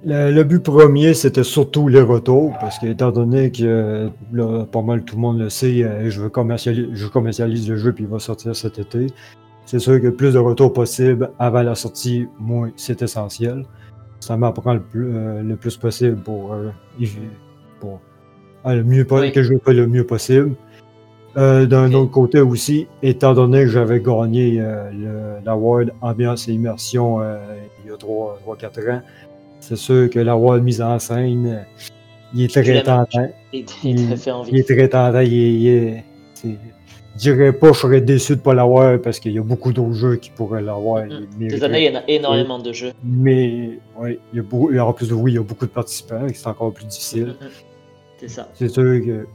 Le, 0.03 0.31
le 0.31 0.43
but 0.43 0.63
premier, 0.63 1.13
c'était 1.13 1.43
surtout 1.43 1.87
les 1.87 2.01
retours, 2.01 2.57
parce 2.59 2.79
que 2.79 2.87
étant 2.87 3.11
donné 3.11 3.51
que 3.51 4.09
là, 4.33 4.65
pas 4.65 4.81
mal 4.81 5.03
tout 5.03 5.15
le 5.15 5.21
monde 5.21 5.39
le 5.39 5.49
sait, 5.49 5.83
euh, 5.83 6.09
je, 6.09 6.21
veux 6.21 6.29
commerciali- 6.29 6.89
je 6.93 7.07
commercialise 7.07 7.69
le 7.69 7.75
jeu 7.77 7.93
puis 7.93 8.05
il 8.05 8.09
va 8.09 8.17
sortir 8.19 8.55
cet 8.55 8.79
été. 8.79 9.07
C'est 9.65 9.77
sûr 9.79 10.01
que 10.01 10.07
plus 10.07 10.33
de 10.33 10.39
retours 10.39 10.73
possible 10.73 11.29
avant 11.37 11.61
la 11.61 11.75
sortie, 11.75 12.27
moi, 12.39 12.69
c'est 12.77 13.01
essentiel. 13.03 13.63
Ça 14.19 14.37
m'apprend 14.37 14.73
le, 14.73 14.79
plus- 14.81 15.11
euh, 15.15 15.43
le 15.43 15.55
plus 15.55 15.77
possible 15.77 16.17
pour, 16.17 16.53
euh, 16.53 16.69
pour 17.79 18.01
ah, 18.63 18.75
le 18.75 18.83
mieux 18.83 19.05
Oui. 19.11 19.31
que 19.31 19.43
je 19.43 19.53
fais 19.63 19.73
le 19.73 19.85
mieux 19.87 20.03
possible. 20.05 20.55
Euh, 21.37 21.65
D'un 21.65 21.93
autre 21.93 22.11
côté 22.11 22.41
aussi, 22.41 22.87
étant 23.03 23.33
donné 23.33 23.61
que 23.61 23.69
j'avais 23.69 24.01
gagné 24.01 24.57
euh, 24.59 25.39
l'award 25.45 25.91
Ambiance 26.01 26.47
et 26.49 26.53
Immersion 26.53 27.21
euh, 27.21 27.37
il 27.85 27.89
y 27.89 27.93
a 27.93 27.97
3-4 27.97 28.91
ans, 28.91 29.01
c'est 29.62 29.78
sûr 29.78 30.10
que 30.10 30.19
l'award 30.19 30.62
mise 30.62 30.82
en 30.82 31.00
scène, 31.00 31.65
il 32.34 32.43
est 32.43 32.47
très 32.52 32.84
tentant. 32.84 33.30
Il 33.54 33.65
Il- 33.84 34.58
est 34.60 34.63
très 34.63 34.88
tentant. 34.89 35.19
Il 35.21 35.32
il 35.34 35.67
est- 35.67 36.04
c'est- 36.34 36.58
je 37.13 37.19
dirais 37.19 37.54
pas 37.54 37.69
que 37.69 37.74
je 37.76 37.80
serais 37.80 38.02
déçu 38.02 38.36
de 38.36 38.41
pas 38.41 38.54
l'avoir 38.54 39.00
parce 39.00 39.19
qu'il 39.19 39.34
y 39.34 39.38
a 39.39 39.41
beaucoup 39.43 39.71
d'autres 39.74 39.93
jeux 39.93 40.15
qui 40.15 40.30
pourraient 40.32 40.62
l'avoir. 40.62 41.06
Il 41.06 41.28
il 41.39 41.58
y 41.58 41.89
en 41.89 41.95
a 41.95 42.04
énormément 42.08 42.58
de 42.60 42.74
jeux. 42.74 42.91
Mais 43.04 43.80
ouais, 44.00 44.19
il 44.34 44.38
y 44.38 44.39
a 44.39 44.43
beaucoup, 44.43 44.76
en 44.78 44.93
plus, 44.93 45.12
oui, 45.13 45.32
il 45.34 45.36
y 45.36 45.38
a 45.38 45.43
beaucoup 45.43 45.65
de 45.65 45.71
participants 45.71 46.26
et 46.28 46.34
c'est 46.34 46.47
encore 46.47 46.74
plus 46.74 46.86
difficile. 46.86 47.36
Mhm. 47.39 47.47
C'est 48.17 48.28
ça. 48.30 48.50
C'est 48.54 48.69
sûr 48.69 48.84
que 49.06 49.26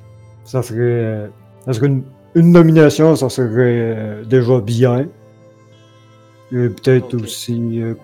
ça 0.44 0.62
serait, 0.62 1.28
ça 1.64 1.72
serait 1.72 1.86
une, 1.88 2.02
une 2.34 2.52
nomination, 2.52 3.14
ça 3.16 3.28
serait 3.28 3.48
euh, 3.58 4.24
déjà 4.24 4.60
bien. 4.60 5.06
Peut-être 6.50 7.14
aussi, 7.20 7.80
euh, 7.82 7.94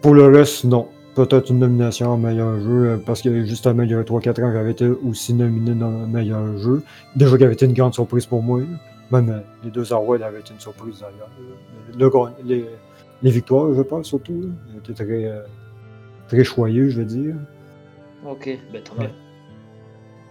pour 0.00 0.14
le 0.14 0.24
reste, 0.26 0.64
non. 0.64 0.88
Peut-être 1.20 1.50
une 1.50 1.58
nomination 1.58 2.08
en 2.08 2.16
meilleur 2.16 2.58
jeu, 2.60 2.92
euh, 2.92 2.96
parce 2.96 3.20
que 3.20 3.44
justement, 3.44 3.82
il 3.82 3.90
y 3.90 3.94
a 3.94 4.02
3-4 4.02 4.42
ans, 4.42 4.52
j'avais 4.54 4.70
été 4.70 4.86
aussi 4.86 5.34
nominé 5.34 5.74
dans 5.74 5.90
le 5.90 6.06
meilleur 6.06 6.56
jeu. 6.56 6.82
Déjà, 7.14 7.36
qui 7.36 7.44
avait 7.44 7.52
été 7.52 7.66
une 7.66 7.74
grande 7.74 7.92
surprise 7.92 8.24
pour 8.24 8.42
moi. 8.42 8.62
Même 9.10 9.28
euh, 9.28 9.40
les 9.62 9.70
deux 9.70 9.92
awards 9.92 10.22
avaient 10.22 10.40
été 10.40 10.54
une 10.54 10.60
surprise 10.60 11.00
d'ailleurs. 11.00 11.28
Le- 11.98 12.06
le 12.06 12.48
les, 12.48 12.64
les 13.22 13.30
victoires, 13.30 13.74
je 13.74 13.82
pense, 13.82 14.06
surtout, 14.06 14.48
étaient 14.78 14.94
très, 14.94 15.26
euh, 15.26 15.42
très 16.28 16.42
choyeux, 16.42 16.88
je 16.88 17.00
veux 17.00 17.04
dire. 17.04 17.34
Ok, 18.26 18.58
ben 18.72 18.82
tant 18.82 18.94
mieux. 18.94 19.10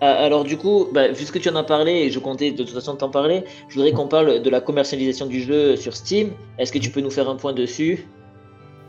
Alors 0.01 0.43
du 0.43 0.57
coup, 0.57 0.87
bah, 0.91 1.09
puisque 1.13 1.39
tu 1.39 1.49
en 1.49 1.55
as 1.55 1.63
parlé 1.63 1.91
et 1.91 2.09
je 2.09 2.17
comptais 2.17 2.49
de 2.51 2.63
toute 2.63 2.73
façon 2.73 2.95
t'en 2.95 3.09
parler, 3.09 3.43
je 3.67 3.75
voudrais 3.75 3.91
qu'on 3.91 4.07
parle 4.07 4.41
de 4.41 4.49
la 4.49 4.61
commercialisation 4.61 5.27
du 5.27 5.41
jeu 5.41 5.75
sur 5.75 5.95
Steam. 5.95 6.31
Est-ce 6.57 6.71
que 6.71 6.79
tu 6.79 6.89
peux 6.89 7.01
nous 7.01 7.11
faire 7.11 7.29
un 7.29 7.35
point 7.35 7.53
dessus? 7.53 8.07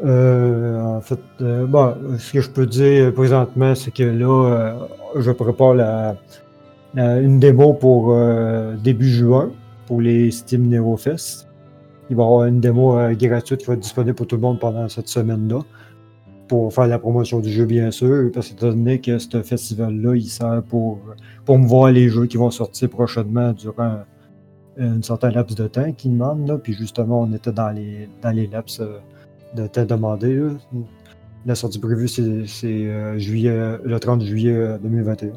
Euh, 0.04 0.80
en 0.80 1.00
fait, 1.00 1.20
euh, 1.40 1.66
bon, 1.66 1.94
ce 2.18 2.32
que 2.32 2.40
je 2.40 2.50
peux 2.50 2.66
dire 2.66 3.12
présentement, 3.12 3.74
c'est 3.74 3.90
que 3.90 4.02
là, 4.02 4.76
euh, 5.16 5.20
je 5.20 5.30
prépare 5.30 6.14
une 6.94 7.38
démo 7.38 7.74
pour 7.74 8.12
euh, 8.12 8.76
début 8.76 9.08
juin 9.08 9.50
pour 9.86 10.00
les 10.00 10.30
Steam 10.30 10.68
NeroFest. 10.68 11.48
Il 12.08 12.16
va 12.16 12.22
y 12.22 12.26
avoir 12.26 12.44
une 12.44 12.60
démo 12.60 12.98
gratuite 13.12 13.60
qui 13.60 13.66
va 13.66 13.74
être 13.74 13.80
disponible 13.80 14.14
pour 14.14 14.26
tout 14.26 14.36
le 14.36 14.42
monde 14.42 14.58
pendant 14.58 14.88
cette 14.88 15.08
semaine-là 15.08 15.60
pour 16.48 16.72
faire 16.74 16.88
la 16.88 16.98
promotion 16.98 17.38
du 17.38 17.48
jeu, 17.48 17.64
bien 17.64 17.92
sûr, 17.92 18.28
parce 18.34 18.48
que 18.48 18.58
donné 18.58 19.00
que 19.00 19.18
ce 19.18 19.40
festival-là, 19.40 20.16
il 20.16 20.28
sert 20.28 20.64
pour, 20.68 20.98
pour 21.44 21.56
me 21.56 21.66
voir 21.68 21.92
les 21.92 22.08
jeux 22.08 22.26
qui 22.26 22.36
vont 22.36 22.50
sortir 22.50 22.90
prochainement 22.90 23.52
durant 23.52 24.00
un 24.76 25.00
certain 25.02 25.30
laps 25.30 25.56
de 25.56 25.68
temps 25.68 25.92
qu'ils 25.92 26.10
demandent. 26.10 26.48
Là. 26.48 26.58
Puis 26.58 26.72
justement, 26.72 27.20
on 27.20 27.32
était 27.32 27.52
dans 27.52 27.70
les, 27.70 28.08
dans 28.20 28.30
les 28.30 28.48
laps 28.48 28.82
de 29.56 29.66
temps 29.66 29.84
demandé. 29.84 30.34
là. 30.36 30.50
La 31.46 31.54
sortie 31.54 31.78
prévue, 31.78 32.06
c'est 32.08 32.46
c'est, 32.46 32.66
euh, 32.86 33.18
juillet, 33.18 33.78
le 33.82 33.98
30 33.98 34.22
juillet 34.22 34.52
euh, 34.54 34.78
2021. 34.78 35.30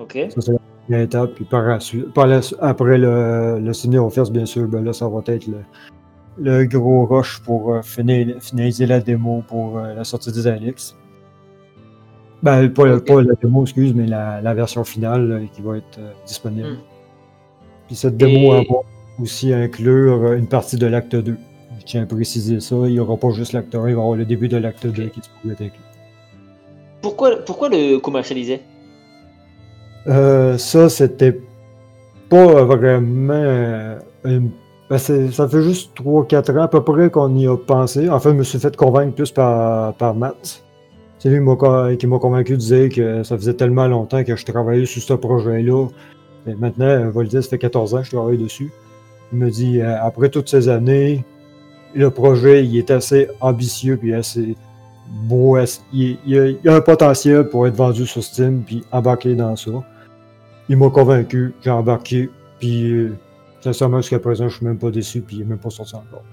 Ok. 0.00 0.18
Ça, 0.30 0.40
c'est 0.40 0.52
la 0.52 0.58
première 0.86 1.00
étape. 1.02 1.34
Puis 1.34 1.44
par 1.44 1.62
la 1.64 1.78
par 2.14 2.26
la 2.26 2.40
après 2.60 2.96
le, 2.98 3.58
le 3.60 3.72
Ciné 3.72 3.98
Fest, 4.10 4.32
bien 4.32 4.46
sûr, 4.46 4.66
ben 4.68 4.82
là, 4.84 4.92
ça 4.92 5.06
va 5.08 5.20
être 5.26 5.46
le, 5.46 5.58
le 6.38 6.64
gros 6.64 7.04
rush 7.06 7.40
pour 7.42 7.74
euh, 7.74 7.82
finir- 7.82 8.36
finaliser 8.40 8.86
la 8.86 9.00
démo 9.00 9.42
pour 9.46 9.78
euh, 9.78 9.94
la 9.94 10.04
sortie 10.04 10.32
des 10.32 10.46
Alex. 10.46 10.96
Ben, 12.42 12.68
pas, 12.72 13.00
pas 13.00 13.22
la 13.22 13.34
démo, 13.42 13.62
excuse, 13.62 13.94
mais 13.94 14.06
la, 14.06 14.40
la 14.40 14.54
version 14.54 14.84
finale 14.84 15.28
là, 15.28 15.38
qui 15.52 15.62
va 15.62 15.78
être 15.78 15.98
euh, 15.98 16.12
disponible. 16.26 16.68
Hmm. 16.68 16.76
Puis 17.86 17.96
cette 17.96 18.16
démo 18.16 18.54
Et- 18.56 18.66
va 18.68 18.76
aussi 19.22 19.52
inclure 19.52 20.22
euh, 20.24 20.36
une 20.38 20.46
partie 20.46 20.76
de 20.76 20.86
l'acte 20.86 21.16
2. 21.16 21.36
Tiens 21.86 22.02
à 22.02 22.06
préciser 22.06 22.60
ça. 22.60 22.74
Il 22.84 22.92
n'y 22.92 23.00
aura 23.00 23.16
pas 23.16 23.30
juste 23.30 23.52
l'acte 23.52 23.74
1, 23.74 23.78
il 23.78 23.82
va 23.84 23.88
y 23.90 23.92
avoir 23.92 24.14
le 24.16 24.24
début 24.24 24.48
de 24.48 24.56
l'acte 24.58 24.86
2 24.86 25.06
qui 25.06 25.20
pourrait 25.40 25.54
être 25.54 25.62
inclus. 25.62 25.80
Pourquoi, 27.00 27.36
pourquoi 27.44 27.68
le 27.68 27.98
commercialiser 27.98 28.60
Euh, 30.08 30.56
ça, 30.58 30.88
c'était 30.88 31.40
pas 32.28 32.64
vraiment. 32.64 33.32
euh, 33.34 33.98
une- 34.24 34.50
ben, 34.88 34.98
ça 34.98 35.48
fait 35.48 35.62
juste 35.62 35.92
3-4 35.96 36.56
ans 36.56 36.62
à 36.62 36.68
peu 36.68 36.82
près 36.82 37.10
qu'on 37.10 37.34
y 37.36 37.46
a 37.48 37.56
pensé. 37.56 38.08
En 38.08 38.20
fait, 38.20 38.30
je 38.30 38.34
me 38.34 38.44
suis 38.44 38.58
fait 38.58 38.74
convaincre 38.76 39.14
plus 39.14 39.32
par, 39.32 39.94
par 39.94 40.14
Matt. 40.14 40.62
C'est 41.18 41.28
lui 41.30 41.38
qui 41.98 42.06
m'a 42.06 42.18
convaincu 42.18 42.52
de 42.52 42.58
dire 42.58 42.88
que 42.90 43.22
ça 43.24 43.36
faisait 43.36 43.54
tellement 43.54 43.88
longtemps 43.88 44.22
que 44.22 44.36
je 44.36 44.44
travaillais 44.44 44.84
sur 44.86 45.02
ce 45.02 45.14
projet-là. 45.14 45.86
Et 46.46 46.54
maintenant, 46.54 46.84
euh, 46.86 47.04
je 47.06 47.10
vais 47.18 47.22
le 47.24 47.28
dire, 47.28 47.42
ça 47.42 47.50
fait 47.50 47.58
14 47.58 47.94
ans 47.94 47.98
que 47.98 48.04
je 48.04 48.10
travaille 48.10 48.38
dessus. 48.38 48.70
Il 49.32 49.38
me 49.38 49.50
dit, 49.50 49.80
euh, 49.80 49.96
après 50.00 50.28
toutes 50.28 50.48
ces 50.48 50.68
années, 50.68 51.24
le 51.94 52.10
projet, 52.10 52.64
il 52.64 52.76
est 52.76 52.90
assez 52.90 53.28
ambitieux 53.40 53.96
puis 53.96 54.14
assez 54.14 54.56
beau. 55.28 55.56
il, 55.92 56.18
il 56.26 56.38
a, 56.38 56.48
il 56.48 56.68
a 56.68 56.76
un 56.76 56.80
potentiel 56.80 57.48
pour 57.48 57.66
être 57.66 57.76
vendu 57.76 58.06
sur 58.06 58.22
Steam 58.22 58.62
puis 58.64 58.82
embarquer 58.92 59.34
dans 59.34 59.56
ça. 59.56 59.70
Il 60.68 60.76
m'a 60.76 60.90
convaincu, 60.90 61.54
j'ai 61.62 61.70
embarqué, 61.70 62.28
puis 62.58 62.90
euh, 62.90 63.16
sincèrement, 63.60 63.98
jusqu'à 63.98 64.18
présent, 64.18 64.48
je 64.48 64.56
suis 64.56 64.66
même 64.66 64.78
pas 64.78 64.90
déçu, 64.90 65.20
puis 65.20 65.36
il 65.36 65.42
est 65.42 65.44
même 65.44 65.58
pas 65.58 65.70
sorti 65.70 65.94
encore. 65.94 66.24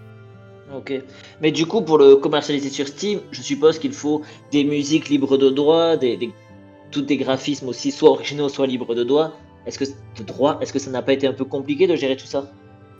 Ok. 0.75 0.91
Mais 1.39 1.51
du 1.51 1.67
coup, 1.67 1.81
pour 1.81 1.99
le 1.99 2.15
commercialiser 2.15 2.69
sur 2.69 2.87
Steam, 2.87 3.19
je 3.29 3.41
suppose 3.43 3.77
qu'il 3.77 3.93
faut 3.93 4.23
des 4.51 4.63
musiques 4.63 5.09
libres 5.09 5.37
de 5.37 5.49
droit, 5.51 5.97
des, 5.97 6.17
des 6.95 7.17
graphismes 7.17 7.67
aussi, 7.67 7.91
soit 7.91 8.09
originaux, 8.09 8.49
soit 8.49 8.65
libres 8.65 8.95
de 8.95 9.03
droit. 9.03 9.33
Est-ce 9.67 9.77
que 9.77 9.85
de 9.85 10.23
droit, 10.23 10.57
est-ce 10.61 10.73
que 10.73 10.79
ça 10.79 10.89
n'a 10.89 11.03
pas 11.03 11.13
été 11.13 11.27
un 11.27 11.33
peu 11.33 11.45
compliqué 11.45 11.85
de 11.85 11.95
gérer 11.95 12.17
tout 12.17 12.25
ça? 12.25 12.51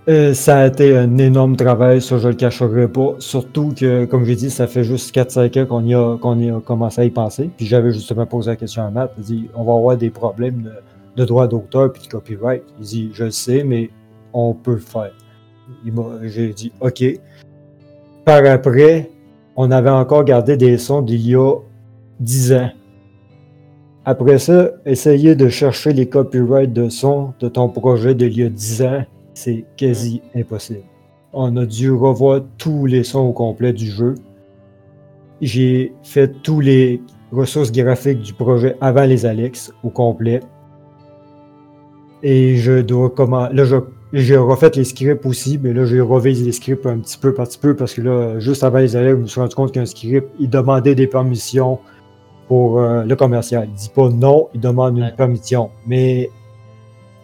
Euh, 0.10 0.34
ça 0.34 0.60
a 0.60 0.68
été 0.68 0.98
un 0.98 1.18
énorme 1.18 1.56
travail, 1.56 2.02
ça 2.02 2.18
je 2.18 2.28
le 2.28 2.34
cacherai 2.34 2.90
pas. 2.90 3.16
Surtout 3.20 3.74
que, 3.74 4.04
comme 4.06 4.26
j'ai 4.26 4.36
dit, 4.36 4.50
ça 4.50 4.68
fait 4.68 4.84
juste 4.84 5.16
4-5 5.16 5.62
ans 5.62 5.66
qu'on 5.66 5.86
y, 5.86 5.96
a, 5.96 6.18
qu'on 6.18 6.38
y 6.40 6.50
a 6.50 6.60
commencé 6.60 7.02
à 7.02 7.06
y 7.06 7.10
penser. 7.10 7.50
Puis 7.56 7.66
j'avais 7.66 7.94
justement 7.94 8.26
posé 8.26 8.52
la 8.52 8.56
question 8.58 8.84
à 8.84 8.90
Matt. 8.90 9.14
Il 9.18 9.24
dit 9.24 9.50
on 9.56 9.64
va 9.64 9.74
avoir 9.74 9.96
des 9.96 10.10
problèmes 10.10 10.64
de, 10.64 10.74
de 11.16 11.26
droit 11.26 11.48
d'auteur 11.48 11.94
puis 11.94 12.04
de 12.04 12.08
copyright. 12.08 12.64
Il 12.80 12.86
dit 12.86 13.12
je 13.14 13.26
le 13.26 13.32
sais, 13.32 13.64
mais 13.64 13.90
on 14.34 14.54
peut 14.54 14.74
le 14.74 14.78
faire. 14.80 15.14
J'ai 16.24 16.50
dit 16.50 16.74
OK. 16.82 17.04
Par 18.26 18.46
après, 18.46 19.10
on 19.56 19.72
avait 19.72 19.90
encore 19.90 20.26
gardé 20.26 20.58
des 20.58 20.78
sons 20.78 21.02
d'il 21.02 21.28
y 21.28 21.36
a 21.36 21.56
10 22.20 22.54
ans. 22.54 22.70
Après 24.06 24.38
ça, 24.38 24.72
essayer 24.86 25.36
de 25.36 25.48
chercher 25.48 25.94
les 25.94 26.10
copyrights 26.10 26.74
de 26.74 26.90
sons 26.90 27.34
de 27.40 27.48
ton 27.48 27.70
projet 27.70 28.16
d'il 28.16 28.38
y 28.38 28.44
a 28.44 28.50
10 28.50 28.82
ans, 28.82 29.04
c'est 29.34 29.66
quasi 29.78 30.22
impossible. 30.36 30.84
On 31.34 31.56
a 31.58 31.66
dû 31.66 31.92
revoir 31.92 32.42
tous 32.58 32.86
les 32.86 33.04
sons 33.04 33.28
au 33.28 33.34
complet 33.34 33.74
du 33.74 33.88
jeu. 33.90 34.16
J'ai 35.42 35.94
fait 36.04 36.32
tous 36.44 36.60
les 36.60 37.02
ressources 37.32 37.72
graphiques 37.72 38.20
du 38.22 38.34
projet 38.34 38.76
avant 38.82 39.06
les 39.06 39.26
Alex 39.26 39.74
au 39.84 39.90
complet. 39.90 40.42
Et 42.22 42.56
je 42.58 42.82
dois 42.82 43.10
comment. 43.10 43.50
Là, 43.50 43.64
j'ai 44.14 44.38
refait 44.38 44.72
les 44.76 44.84
scripts 44.84 45.26
aussi, 45.26 45.60
mais 45.62 45.74
là, 45.74 45.86
j'ai 45.86 46.00
revisé 46.00 46.46
les 46.46 46.52
scripts 46.52 46.86
un 46.86 47.00
petit 47.00 47.18
peu 47.18 47.34
par 47.34 47.48
petit 47.48 47.58
peu 47.58 47.76
parce 47.76 47.94
que 47.96 48.02
là, 48.02 48.40
juste 48.40 48.64
avant 48.64 48.78
les 48.78 48.96
Alex, 48.96 49.18
je 49.18 49.22
me 49.24 49.28
suis 49.28 49.42
rendu 49.42 49.56
compte 49.56 49.72
qu'un 49.72 49.86
script, 49.88 50.28
il 50.40 50.50
demandait 50.50 50.96
des 50.96 51.08
permissions 51.08 51.80
pour 52.48 52.80
euh, 52.80 53.04
le 53.04 53.16
commercial. 53.16 53.68
Il 53.70 53.74
dit 53.74 53.92
pas 53.94 54.10
non, 54.10 54.48
il 54.54 54.62
demande 54.62 54.98
une 54.98 55.04
Ouais. 55.06 55.14
permission. 55.18 55.72
Mais 55.88 56.30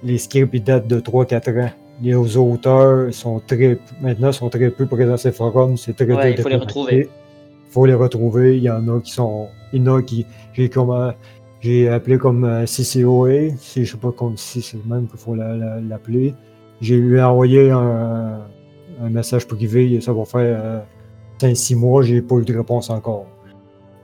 les 0.04 0.18
scripts, 0.18 0.50
ils 0.54 0.64
datent 0.64 0.88
de 0.88 1.00
3-4 1.00 1.64
ans. 1.64 1.70
Les 2.02 2.16
auteurs 2.38 3.14
sont 3.14 3.42
très, 3.46 3.78
maintenant, 4.02 4.32
sont 4.32 4.50
très 4.50 4.70
peu 4.70 4.86
présents 4.86 5.18
sur 5.18 5.20
ces 5.20 5.32
forums. 5.32 5.76
C'est 5.78 5.94
très 5.96 6.06
Ouais, 6.12 6.32
il 6.32 6.38
de 6.38 6.42
faut 6.42 6.50
les 6.50 6.56
retrouver. 6.56 7.10
faut 7.70 7.86
les 7.86 7.94
retrouver. 7.94 8.58
Il 8.58 8.64
y 8.64 8.70
en 8.70 8.88
a 8.88 9.00
qui 9.02 9.12
sont. 9.12 9.48
Il 9.74 9.84
y 9.86 9.90
en 9.90 9.96
a 9.98 10.02
qui. 10.02 10.26
J'ai 10.54 10.70
comme. 10.70 10.92
euh, 10.92 11.12
J'ai 11.62 11.90
appelé 11.90 12.18
comme 12.18 12.46
euh, 12.46 12.66
CCOA. 12.66 13.56
Si, 13.58 13.84
je 13.84 13.92
sais 13.92 13.98
pas 13.98 14.14
comme 14.14 14.38
si 14.38 14.62
c'est 14.62 14.78
le 14.78 14.84
même 14.96 15.08
qu'il 15.08 15.20
faut 15.20 15.36
la- 15.36 15.58
la- 15.58 15.82
l'appeler. 15.82 16.34
J'ai 16.80 16.96
lui 16.98 17.22
envoyé 17.22 17.70
un, 17.70 18.40
un 19.02 19.10
message 19.10 19.46
privé. 19.46 20.00
Ça 20.00 20.14
va 20.14 20.24
faire 20.24 20.84
5-6 21.42 21.76
mois. 21.76 22.02
J'ai 22.04 22.22
pas 22.22 22.36
eu 22.36 22.46
de 22.46 22.56
réponse 22.56 22.90
encore. 22.90 23.26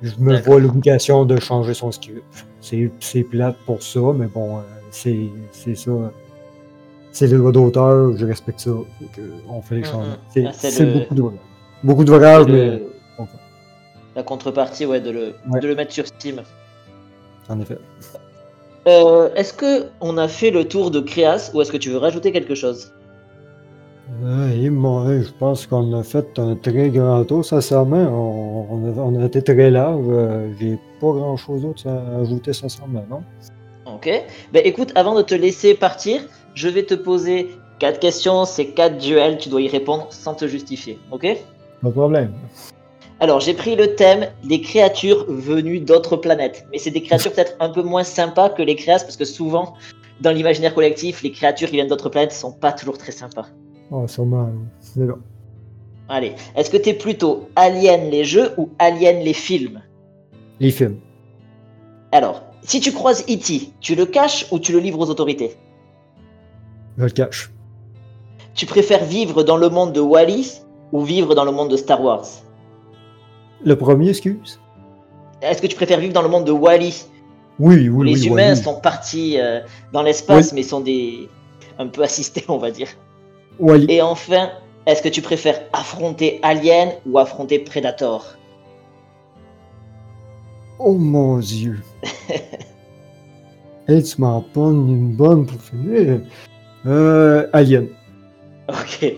Je 0.02 0.12
me 0.20 0.38
vois 0.42 0.60
l'obligation 0.60 1.24
de 1.24 1.38
changer 1.40 1.74
son 1.74 1.92
script. 1.94 2.24
C'est 2.60 3.24
plate 3.24 3.56
pour 3.66 3.82
ça, 3.82 4.02
mais 4.14 4.28
bon, 4.28 4.58
euh, 4.58 4.62
c'est 4.92 5.76
ça. 5.76 5.92
C'est 7.16 7.28
le 7.28 7.38
droit 7.38 7.54
d'auteur, 7.54 8.12
je 8.18 8.26
respecte 8.26 8.60
ça. 8.60 8.72
Fait 9.14 9.22
on 9.50 9.62
fait 9.62 9.76
les 9.76 9.82
Mhm. 9.82 9.88
changements. 9.88 10.16
Ah, 10.18 10.30
C'est 10.34 10.46
c'est 10.54 10.70
c'est 10.72 10.86
le- 10.86 10.94
beaucoup 11.00 11.16
d'ouvrages. 11.16 11.40
Beaucoup 11.84 12.04
d'ouvrages, 12.04 12.46
Le- 12.48 12.54
mais. 12.54 12.84
La 14.18 14.24
contrepartie, 14.24 14.86
ouais, 14.86 15.00
de 15.02 15.12
le, 15.12 15.26
Ouais. 15.50 15.60
de 15.62 15.68
le 15.68 15.76
mettre 15.76 15.94
sur 15.94 16.06
Steam. 16.08 16.42
en 17.48 17.60
effet. 17.60 17.78
Euh, 18.88 19.30
est-ce 19.36 19.54
que 19.54 19.74
on 20.02 20.18
a 20.18 20.28
fait 20.28 20.52
le 20.52 20.64
tour 20.66 20.90
de 20.92 21.00
Créas 21.00 21.52
ou 21.54 21.62
est-ce 21.62 21.72
que 21.72 21.78
tu 21.78 21.90
veux 21.92 21.98
rajouter 22.08 22.32
quelque 22.32 22.56
chose? 22.56 22.92
Et 24.56 24.70
moi, 24.70 25.06
je 25.22 25.30
pense 25.40 25.66
qu'on 25.68 25.94
a 26.00 26.04
fait 26.04 26.28
un 26.40 26.56
très 26.56 26.90
grand 26.90 27.24
tour, 27.24 27.44
sincèrement. 27.46 28.06
On, 28.22 28.68
on 28.76 28.78
a, 28.88 29.02
on 29.10 29.22
a 29.22 29.26
été 29.26 29.42
très 29.42 29.70
large. 29.72 30.06
Euh, 30.10 30.50
J'ai 30.60 30.78
pas 31.02 31.12
grand 31.20 31.38
chose 31.38 31.62
d'autre 31.64 31.88
à 31.88 32.20
ajouter, 32.22 32.52
sincèrement, 32.54 33.06
non? 33.10 33.22
Ok. 33.96 34.08
Ben 34.54 34.62
écoute, 34.66 34.92
avant 34.96 35.16
de 35.16 35.22
te 35.24 35.36
laisser 35.36 35.74
partir, 35.76 36.22
je 36.56 36.68
vais 36.68 36.84
te 36.84 36.96
poser 36.96 37.52
quatre 37.78 38.00
questions. 38.00 38.46
C'est 38.46 38.68
quatre 38.68 38.98
duels. 38.98 39.38
Tu 39.38 39.50
dois 39.50 39.62
y 39.62 39.68
répondre 39.68 40.08
sans 40.10 40.34
te 40.34 40.48
justifier. 40.48 40.98
Ok? 41.12 41.28
Pas 41.82 41.90
de 41.90 41.94
problème. 41.94 42.34
Alors, 43.20 43.40
j'ai 43.40 43.54
pris 43.54 43.76
le 43.76 43.96
thème 43.96 44.28
des 44.44 44.60
créatures 44.60 45.26
venues 45.30 45.80
d'autres 45.80 46.18
planètes. 46.18 46.66
Mais 46.72 46.80
c'est 46.80 46.92
des 46.92 47.02
créatures 47.04 47.32
peut-être 47.32 47.56
un 47.60 47.70
peu 47.70 47.84
moins 47.84 48.04
sympas 48.04 48.50
que 48.50 48.64
les 48.64 48.76
créas 48.76 49.00
parce 49.00 49.16
que 49.16 49.26
souvent, 49.26 49.76
dans 50.22 50.32
l'imaginaire 50.32 50.74
collectif, 50.74 51.22
les 51.22 51.32
créatures 51.32 51.70
qui 51.70 51.76
viennent 51.76 51.88
d'autres 51.88 52.10
planètes 52.10 52.34
sont 52.34 52.52
pas 52.52 52.72
toujours 52.74 52.98
très 52.98 53.12
sympas. 53.12 53.48
Oh, 53.92 54.08
sûrement. 54.08 54.50
C'est 54.80 55.06
bon. 55.06 55.20
Allez, 56.10 56.34
est-ce 56.56 56.70
que 56.70 56.78
t'es 56.78 56.94
plutôt 56.94 57.50
Alien 57.56 58.10
les 58.10 58.26
jeux 58.26 58.52
ou 58.58 58.70
Alien 58.80 59.20
les 59.24 59.34
films? 59.34 59.82
Les 60.60 60.72
films. 60.72 61.00
Alors, 62.12 62.44
si 62.62 62.80
tu 62.80 62.92
croises 62.92 63.24
E.T., 63.30 63.72
tu 63.80 63.96
le 63.96 64.06
caches 64.06 64.46
ou 64.52 64.60
tu 64.60 64.72
le 64.72 64.80
livres 64.80 65.00
aux 65.00 65.10
autorités? 65.10 65.56
Je 66.98 67.04
le 67.04 67.10
cache. 67.10 67.52
Tu 68.54 68.66
préfères 68.66 69.04
vivre 69.04 69.44
dans 69.44 69.58
le 69.58 69.70
monde 69.70 69.92
de 69.94 70.00
Wally 70.00 70.50
ou 70.92 71.02
vivre 71.04 71.36
dans 71.36 71.44
le 71.44 71.52
monde 71.52 71.70
de 71.70 71.78
Star 71.78 72.02
Wars? 72.02 72.26
Le 73.64 73.76
premier, 73.76 74.10
excuse 74.10 74.60
Est-ce 75.42 75.62
que 75.62 75.68
tu 75.68 75.76
préfères 75.76 76.00
vivre 76.00 76.14
dans 76.14 76.22
le 76.22 76.30
monde 76.30 76.46
de 76.46 76.52
Wally 76.52 77.06
Oui, 77.60 77.90
oui, 77.90 78.14
les 78.14 78.22
oui. 78.22 78.28
humains 78.28 78.50
Wally. 78.50 78.62
sont 78.64 78.80
partis 78.80 79.40
euh, 79.40 79.62
dans 79.92 80.04
l'espace 80.04 80.54
mais 80.54 80.64
sont 80.64 80.80
des 80.80 81.28
un 81.78 81.88
peu 81.88 82.04
assistés, 82.04 82.46
on 82.48 82.58
va 82.58 82.72
dire. 82.72 82.88
Wally. 83.60 83.88
Et 83.90 84.02
enfin, 84.02 84.50
est-ce 84.86 85.02
que 85.02 85.10
tu 85.10 85.22
préfères 85.22 85.62
affronter 85.74 86.40
Alien 86.44 86.92
ou 87.06 87.18
affronter 87.18 87.60
Predator? 87.60 88.26
Oh 90.80 90.94
mon 90.94 91.40
dieu. 91.40 91.80
hey, 93.88 94.04
tu 94.04 94.22
m'en 94.22 94.44
une 94.56 95.16
bonne 95.16 95.46
pour 95.46 95.62
finir. 95.62 96.22
Euh, 96.86 97.48
Alien. 97.54 97.88
Ok. 98.70 99.14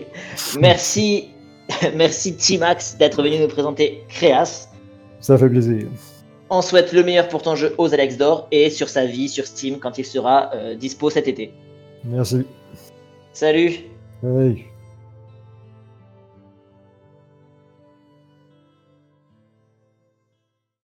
Merci, 0.58 1.28
merci 1.94 2.36
T-Max 2.36 2.96
d'être 2.98 3.22
venu 3.22 3.38
nous 3.38 3.48
présenter 3.48 4.02
Créas. 4.08 4.68
Ça 5.20 5.36
fait 5.36 5.48
plaisir. 5.48 5.86
On 6.50 6.62
souhaite 6.62 6.92
le 6.92 7.02
meilleur 7.02 7.28
pour 7.28 7.42
ton 7.42 7.54
jeu 7.56 7.74
aux 7.76 7.92
Alex 7.92 8.16
d'Or 8.16 8.48
et 8.50 8.70
sur 8.70 8.88
sa 8.88 9.04
vie 9.04 9.28
sur 9.28 9.46
Steam 9.46 9.78
quand 9.78 9.98
il 9.98 10.04
sera 10.04 10.50
euh, 10.54 10.74
dispo 10.74 11.10
cet 11.10 11.28
été. 11.28 11.52
Merci. 12.04 12.46
Salut 13.32 13.72
Hey. 14.24 14.64